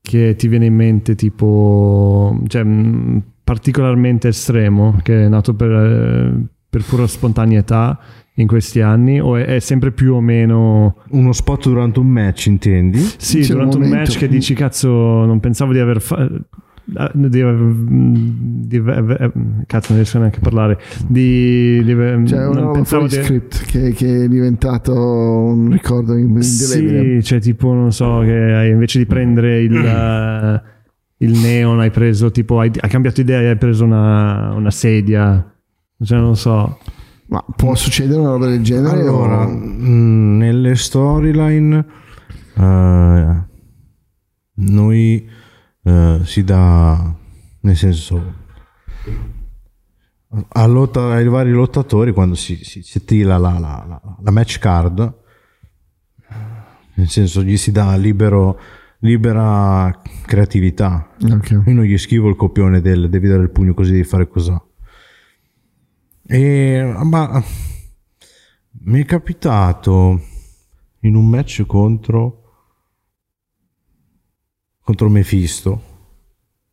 [0.00, 6.44] che ti viene in mente tipo cioè, mh, particolarmente estremo che è nato per, eh,
[6.76, 7.98] per pura spontaneità
[8.34, 12.46] in questi anni o è, è sempre più o meno uno spot durante un match,
[12.46, 12.98] intendi?
[13.16, 14.90] sì C'è un durante un, momento- match che dici cazzo
[15.24, 16.40] non pensavo di aver fatto
[16.88, 19.32] di, aver- di aver-
[19.66, 23.24] cazzo non riesco neanche a parlare di, di aver- C'è una roba pensavo fuori di-
[23.26, 27.20] script che, che è diventato un ricordo indelebile.
[27.20, 30.62] Sì, cioè tipo, non so, che hai- invece di prendere il,
[31.18, 35.50] il neon hai preso tipo, hai, hai cambiato idea e hai preso una, una sedia.
[36.02, 36.78] Cioè non so.
[37.28, 39.00] Ma può succedere una roba del genere?
[39.00, 41.86] Allora, o- mh, nelle storyline
[42.56, 43.44] eh,
[44.54, 45.28] noi
[45.82, 47.14] eh, si dà,
[47.60, 48.34] nel senso,
[50.48, 54.58] a lotta- ai vari lottatori quando si, si, si tira la, la- la- la match
[54.58, 55.14] card,
[56.94, 58.58] nel senso gli si dà libero,
[59.00, 61.08] libera creatività.
[61.30, 61.50] Ok.
[61.66, 64.54] Io non gli scrivo il copione del devi dare il pugno così devi fare così.
[66.28, 67.42] E, ma
[68.84, 70.20] mi è capitato
[71.00, 72.42] in un match contro
[74.80, 75.82] contro Mephisto,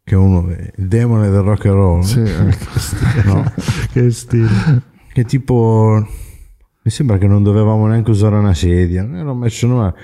[0.04, 3.24] che è uno il demone del rock and roll, Sì, ecco.
[3.26, 3.51] no?
[3.91, 4.82] Che stile.
[5.12, 6.06] che tipo
[6.86, 9.95] mi sembra che non dovevamo neanche usare una sedia, non era un match normale.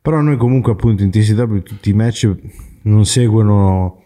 [0.00, 2.32] Però noi comunque appunto in TCW tutti i match
[2.82, 4.02] non seguono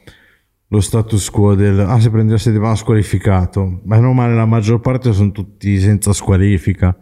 [0.73, 4.47] lo status quo del ah se prendi la sedia va squalificato, ma non male la
[4.47, 6.97] maggior parte sono tutti senza squalifica.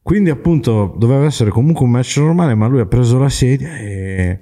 [0.00, 4.40] Quindi appunto doveva essere comunque un match normale, ma lui ha preso la sedia e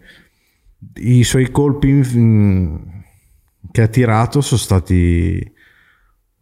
[0.96, 2.76] i suoi colpi mm,
[3.70, 5.50] che ha tirato sono stati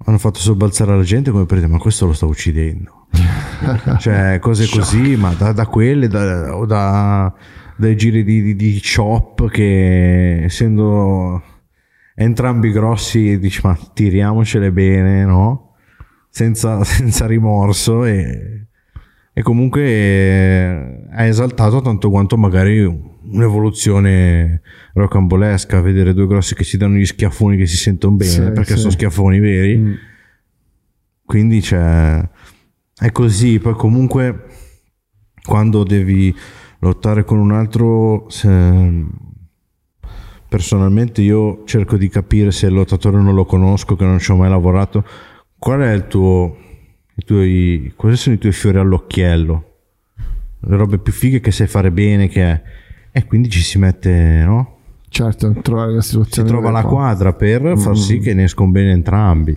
[0.02, 3.06] hanno fatto sobbalzare la gente come per dire ma questo lo sta uccidendo.
[3.98, 7.32] Cioè cose così ma da, da quelle da- o da,
[7.76, 11.42] dai giri di, di, di chop che essendo
[12.24, 15.74] entrambi grossi dici ma tiriamocele bene no
[16.28, 18.66] senza, senza rimorso e,
[19.32, 22.84] e comunque eh, ha esaltato tanto quanto magari
[23.22, 24.60] un'evoluzione
[24.94, 28.74] rocambolesca vedere due grossi che si danno gli schiaffoni che si sentono bene Sì, perché
[28.74, 28.78] sì.
[28.78, 29.92] sono schiaffoni veri Mm.
[31.24, 32.20] quindi c'è
[32.98, 34.44] è così poi comunque
[35.42, 36.34] quando devi
[36.80, 39.04] lottare con un altro se-
[40.50, 44.36] personalmente io cerco di capire se il lottatore non lo conosco che non ci ho
[44.36, 45.04] mai lavorato
[45.56, 46.56] qual è il tuo
[47.14, 49.64] i tuoi, quali sono i tuoi fiori all'occhiello
[50.62, 52.62] le robe più fighe che sai fare bene che è
[53.12, 54.78] e quindi ci si mette no?
[55.08, 56.48] Certo, trovare la si situazione.
[56.48, 56.90] trova la qua.
[56.90, 59.56] quadra per far sì che ne escono bene entrambi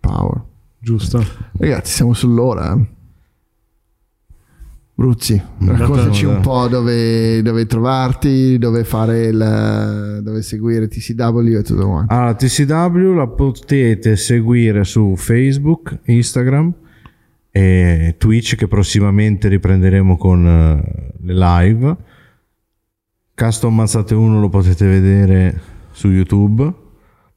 [0.00, 0.40] Power.
[0.78, 1.24] Giusto.
[1.58, 2.72] Ragazzi, siamo sull'ora.
[2.72, 2.86] eh.
[4.98, 11.86] Bruzzi, raccontaci un po' dove, dove trovarti, dove fare il, dove seguire TCW e tutto
[11.86, 12.12] quanto.
[12.12, 16.74] Allora, TCW la potete seguire su Facebook, Instagram
[17.52, 21.96] e Twitch che prossimamente riprenderemo con eh, le live.
[23.36, 25.60] Custom Mazzate 1 lo potete vedere
[25.92, 26.74] su YouTube.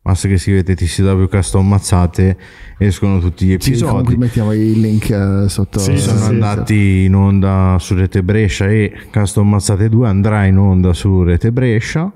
[0.04, 2.36] Basta che scrivete TCW Custom Mazzate
[2.80, 4.18] escono tutti gli Sì, episodi.
[4.18, 5.78] mettiamo il link eh, sotto.
[5.78, 10.58] Sì, sono sì, andati in onda su Rete Brescia e Custom Mazzate 2 andrà in
[10.58, 12.12] onda su Rete Brescia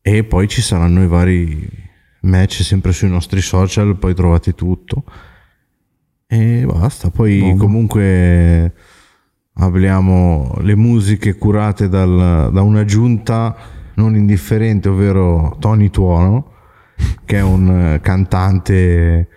[0.00, 1.68] e poi ci saranno i vari
[2.20, 5.02] match sempre sui nostri social poi trovate tutto
[6.26, 7.56] e basta poi Buono.
[7.56, 8.72] comunque
[9.54, 13.56] abbiamo le musiche curate dal- da una giunta
[13.94, 16.52] non indifferente ovvero Tony Tuono
[17.24, 19.28] che è un eh, cantante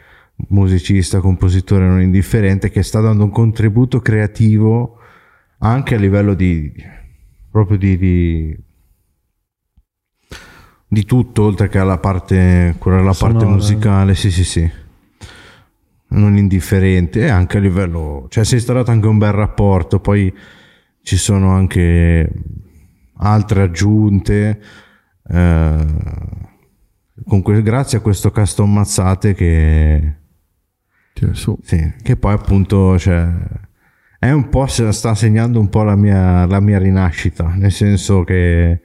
[0.49, 4.97] musicista, compositore non indifferente che sta dando un contributo creativo
[5.59, 6.71] anche a livello di
[7.49, 8.57] proprio di, di,
[10.87, 14.85] di tutto oltre che alla parte curare la parte musicale sì sì sì.
[16.09, 20.33] Non indifferente e anche a livello cioè si è instaurato anche un bel rapporto poi
[21.01, 22.31] ci sono anche
[23.17, 24.61] altre aggiunte
[25.29, 25.85] eh,
[27.25, 30.15] con que- grazie a questo custom mazzate che
[31.31, 31.57] su.
[31.63, 33.27] sì, che poi appunto cioè,
[34.19, 38.81] è un po' sta segnando un po' la mia, la mia rinascita nel senso che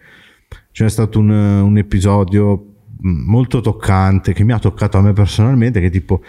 [0.71, 5.81] c'è stato un, un episodio mh, molto toccante che mi ha toccato a me personalmente
[5.81, 6.23] che tipo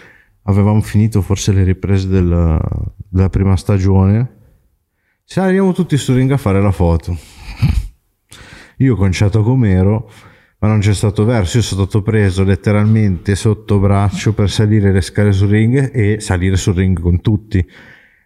[0.44, 2.60] avevamo finito forse le riprese del-
[3.08, 4.42] della prima stagione
[5.24, 7.18] saliamo tutti su ring a fare la foto
[8.78, 10.10] io conciato com'ero
[10.60, 15.02] ma non c'è stato verso io sono stato preso letteralmente sotto braccio per salire le
[15.02, 17.66] scale sul ring e salire sul ring con tutti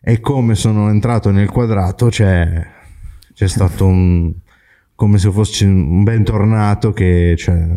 [0.01, 2.65] e come sono entrato nel quadrato c'è,
[3.33, 4.33] c'è stato un
[4.95, 7.67] come se fosse un bentornato che cioè,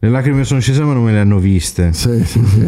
[0.00, 2.60] le lacrime sono scese ma non me le hanno viste Sì, sì, sì.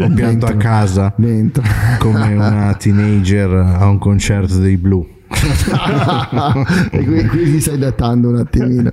[0.00, 0.56] ho pianto a Dentro.
[0.56, 1.62] casa Dentro.
[1.98, 5.06] come una teenager a un concerto dei blu
[6.90, 8.90] e qui, qui ti stai datando un attimino.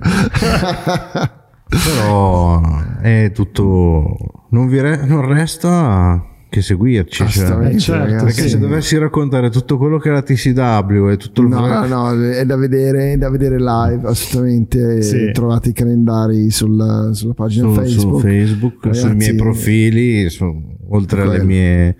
[1.68, 2.60] però
[3.00, 4.16] è tutto
[4.50, 7.66] non, vi re- non resta che seguirci cioè.
[7.66, 8.24] Eh, certo, ragazzi.
[8.24, 12.30] perché se dovessi raccontare tutto quello che era TCW e tutto il No, no, no,
[12.30, 15.02] è da vedere, è da vedere live, assolutamente.
[15.02, 15.30] Sì.
[15.32, 18.20] Trovate i calendari sulla, sulla pagina su Facebook.
[18.22, 21.96] Facebook, sui Ragazzi, miei profili, su- oltre alle mie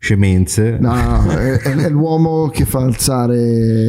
[0.00, 0.78] scemenze.
[0.80, 3.36] No, no, no, è, è l'uomo che fa alzare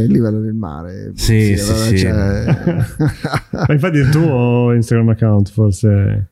[0.03, 1.14] il livello del mare.
[1.16, 1.97] Sì, sì, sì.
[1.99, 2.45] cioè-
[3.51, 6.30] Ma infatti il tuo Instagram account forse...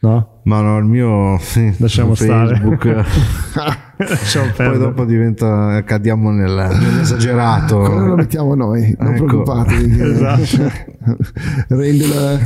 [0.00, 0.40] No?
[0.44, 1.32] Ma no, il mio
[1.78, 2.14] Lasciamo.
[2.14, 2.84] Facebook.
[3.98, 7.78] Lasciamo Poi dopo diventa, cadiamo nel, nell'esagerato.
[7.82, 9.24] Quello lo mettiamo noi, non Ecco.
[9.24, 10.00] preoccupatevi.
[10.00, 10.70] Esatto.
[11.68, 12.38] rende, la-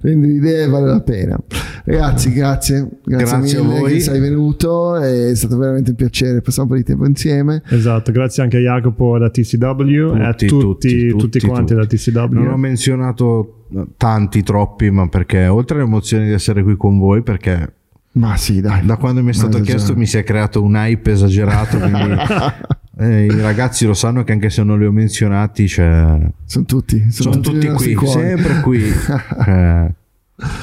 [0.00, 1.38] rende l'idea e vale la pena.
[1.84, 3.92] Ragazzi, grazie, grazie, Grazie a mille voi.
[3.92, 7.62] che sei venuto, è stato veramente un piacere, passiamo un po' di tempo insieme.
[7.68, 12.10] Esatto, grazie anche a Jacopo da TCW e a tutti, tutti, tutti, quanti tutti.
[12.10, 12.32] da TCW.
[12.32, 13.59] Non ho menzionato
[13.96, 17.72] tanti, troppi, ma perché oltre all'emozione di essere qui con voi, perché
[18.12, 18.84] Ma sì, dai.
[18.84, 22.16] da quando mi è stato chiesto mi si è creato un hype esagerato, quindi
[22.98, 26.98] eh, i ragazzi lo sanno che anche se non li ho menzionati, cioè, Sono tutti,
[27.10, 28.20] sono, sono tutti, tutti qui, cuori.
[28.20, 28.82] sempre qui.
[29.46, 29.94] Eh,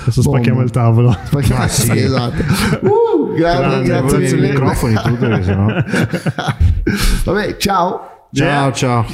[0.01, 1.16] Adesso spacchiamo il tavolo.
[1.26, 1.91] Spacchiamo- Ah, sì.
[1.95, 2.41] esatto.
[2.82, 4.47] Uh, grande, grazie voi i mille.
[4.49, 5.84] microfoni tutto, perché sennò-
[7.26, 7.99] Vabbè, ciao.
[8.34, 9.05] Ciao, ciao.